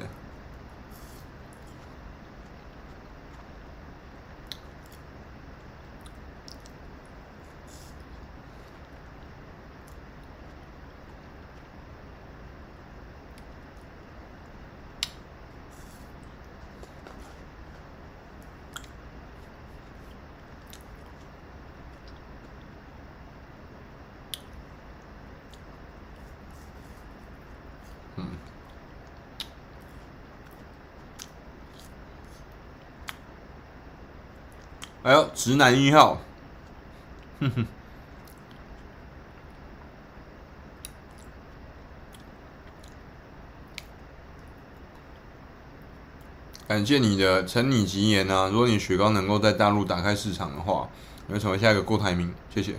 [35.02, 36.20] 哎呦，直男一号，
[37.40, 37.66] 哼哼，
[46.68, 48.50] 感谢你的承你吉言啊！
[48.52, 50.90] 如果你雪糕能够在大陆打开市场的话，
[51.26, 52.34] 你会成为下一个郭台铭。
[52.54, 52.78] 谢谢。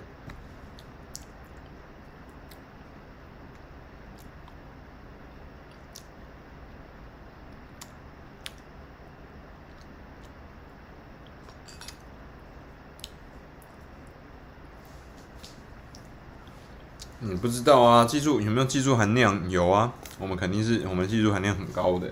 [17.31, 18.03] 你不知道啊？
[18.03, 19.49] 技术有没有技术含量？
[19.49, 22.11] 有啊，我们肯定是我们技术含量很高的。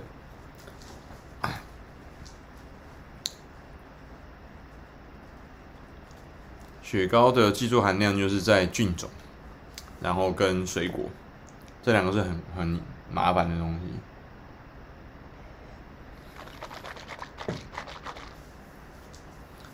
[6.82, 9.10] 雪糕的技术含量就是在菌种，
[10.00, 11.10] 然后跟水果，
[11.84, 12.82] 这两个是很很
[13.12, 13.82] 麻烦的东西。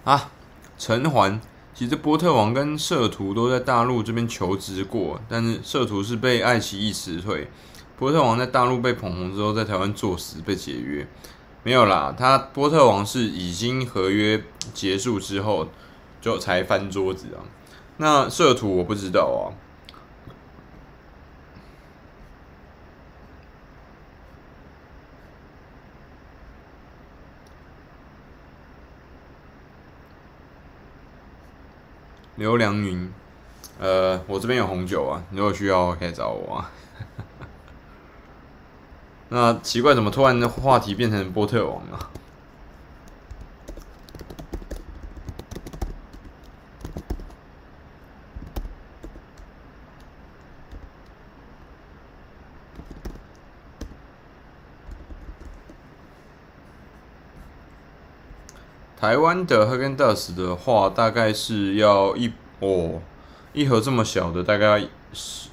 [0.03, 0.31] 啊，
[0.79, 1.39] 陈环。
[1.75, 7.49] 其实波特王跟摄图都在大陆这边求职过，但是摄图是被爱奇艺辞退，
[7.97, 11.05] 波特王在大陆被捧红之后，在台湾作死被解约，
[11.63, 14.41] 没有啦，他波特王是已经合约
[14.73, 15.67] 结束之后
[16.21, 17.43] 就才翻桌子啊，
[17.97, 19.51] 那摄图我不知道啊。
[32.35, 33.11] 刘良云，
[33.79, 36.71] 呃，我这边有红酒啊，如果需要可以找我啊。
[39.29, 42.09] 那奇怪，怎么突然的话题变成波特王了？
[59.05, 62.99] 台湾的哈根达斯的话，大概是要一哦，
[63.53, 64.83] 一盒这么小的，大概
[65.13, 65.49] 是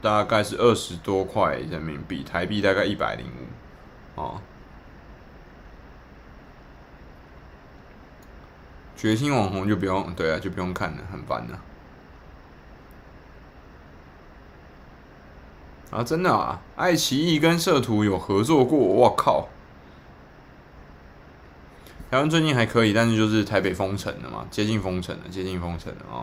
[0.00, 4.40] 大概是二十多块人民币，台币大概一百零五啊。
[8.96, 11.58] 决心网红就不用，对啊，就不用看了，很烦的。
[15.90, 19.48] 啊，真的啊，爱奇艺跟摄图有合作过，我靠！
[22.14, 26.22] 台湾最近还可以，但是就是台北封城了嘛，接近封城了，接近封城了啊。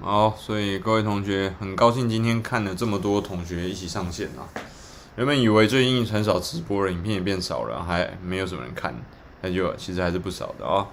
[0.00, 4.48] 好，所以各位同学，很高兴今天看了这么多同学一起上线啊。
[5.16, 8.94] 原本以为最近很少直播了，影片也变少了，还没有什么人看，
[9.42, 10.86] 那就其实还是不少的啊、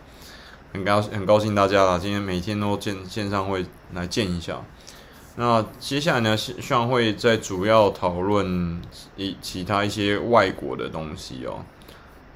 [0.73, 4.61] 很高很高兴大家啦，今天每天都见线上会来见一下。
[5.36, 8.82] 那接下来呢，线上会再主要讨论
[9.16, 11.64] 一其他一些外国的东西哦。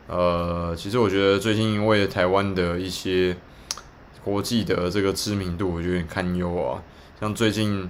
[0.08, 3.36] 呃，其实我觉得最近因为台湾的一些
[4.24, 6.82] 国际的这个知名度，我觉得有点堪忧啊。
[7.20, 7.90] 像最近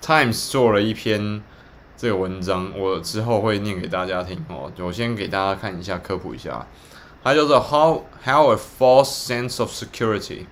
[0.00, 1.42] Times 做了一篇
[1.96, 4.70] 这个文章，我之后会念给大家听哦。
[4.78, 6.66] 我先给大家看一下，科普一下。
[7.24, 10.46] 它叫做 How How a False Sense of Security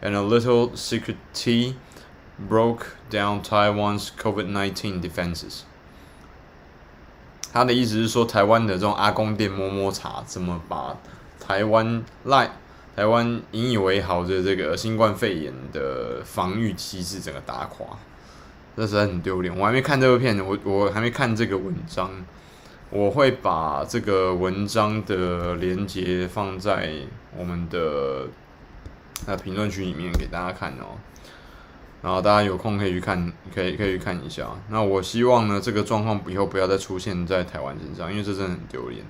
[0.00, 1.74] and a Little Secrecy
[2.48, 5.60] Broke Down Taiwan's COVID-19 Defenses。
[7.52, 10.96] 他的意思是说，台湾的这种阿公店摸摸茶，怎么把
[11.38, 12.50] 台湾赖
[12.96, 17.86] 台湾引以为豪的这个新冠肺炎的防御机制整个打垮，
[18.76, 19.56] 这实在很丢脸。
[19.56, 22.10] 我还没看这个片，我我还没看这个文章。
[22.88, 26.92] 我会把这个文章的连接放在
[27.34, 28.26] 我们的
[29.26, 31.00] 那评论区里面给大家看哦，
[32.02, 34.48] 然后大家有空可以去看，可以可以看一下。
[34.68, 39.04] 那我希望呢，这个状况以后不要再出现在台湾身上，因为这真的很丢脸。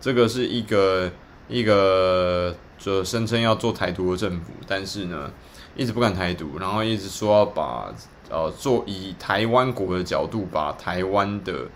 [0.00, 1.10] 这个是一个
[1.48, 5.30] 一个就声称要做台独的政府，但是呢，
[5.76, 7.92] 一直不敢台独，然后一直说要把
[8.30, 11.66] 呃做以台湾国的角度把台湾的。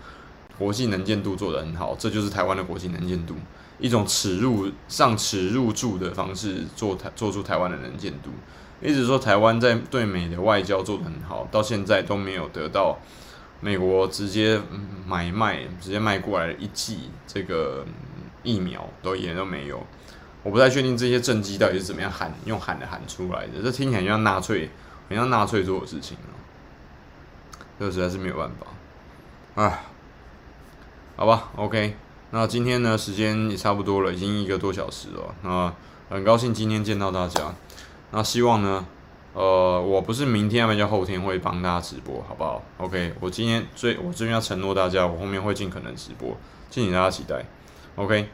[0.55, 3.33] 国际能见度做得很好，这就是台湾的国际能见度，
[3.79, 8.29] 一种耻入上耻入柱的方式做台做出台湾的能见度。
[8.83, 12.99] 一直说台湾在对美的外交做得很好，到现在都没有得到
[13.61, 14.61] 美国直接
[15.07, 17.85] 买卖直接卖过来一剂这个
[18.43, 19.81] 疫苗都一点都没有。
[20.43, 24.69] 我不太确定这些政绩到底是怎么样喊用喊的喊出来的，这听起来像纳粹，
[25.07, 26.35] 很像纳粹做的事情啊，
[27.79, 28.67] 这实在是没有办法，
[29.55, 29.79] 唉。
[31.15, 31.95] 好吧，OK，
[32.31, 35.35] 那今天呢，时间也差不多了，已经一个多小时了。
[35.43, 35.71] 那
[36.09, 37.53] 很高兴今天见到大家。
[38.15, 38.85] 那希望呢，
[39.33, 46.37] 呃，我不是明天，要不就后天会帮大家直播，好不好？OK，我今天最我这边要承诺大家，我后面会尽可能直播，
[46.69, 47.43] 敬请大家期待。
[47.95, 48.29] OK，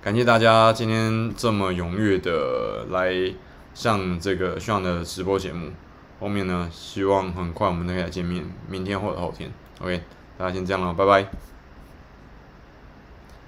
[0.00, 3.12] 感谢大家今天这么踊跃的来
[3.74, 5.72] 上这个炫的直播节目。
[6.20, 9.50] 后面呢，希望很快我们能够来见面，明天或者后天。
[9.80, 10.00] OK，
[10.38, 11.26] 大家先这样了，拜拜。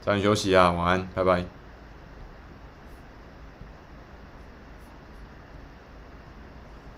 [0.01, 1.62] 早点休息啊，晚安，拜拜。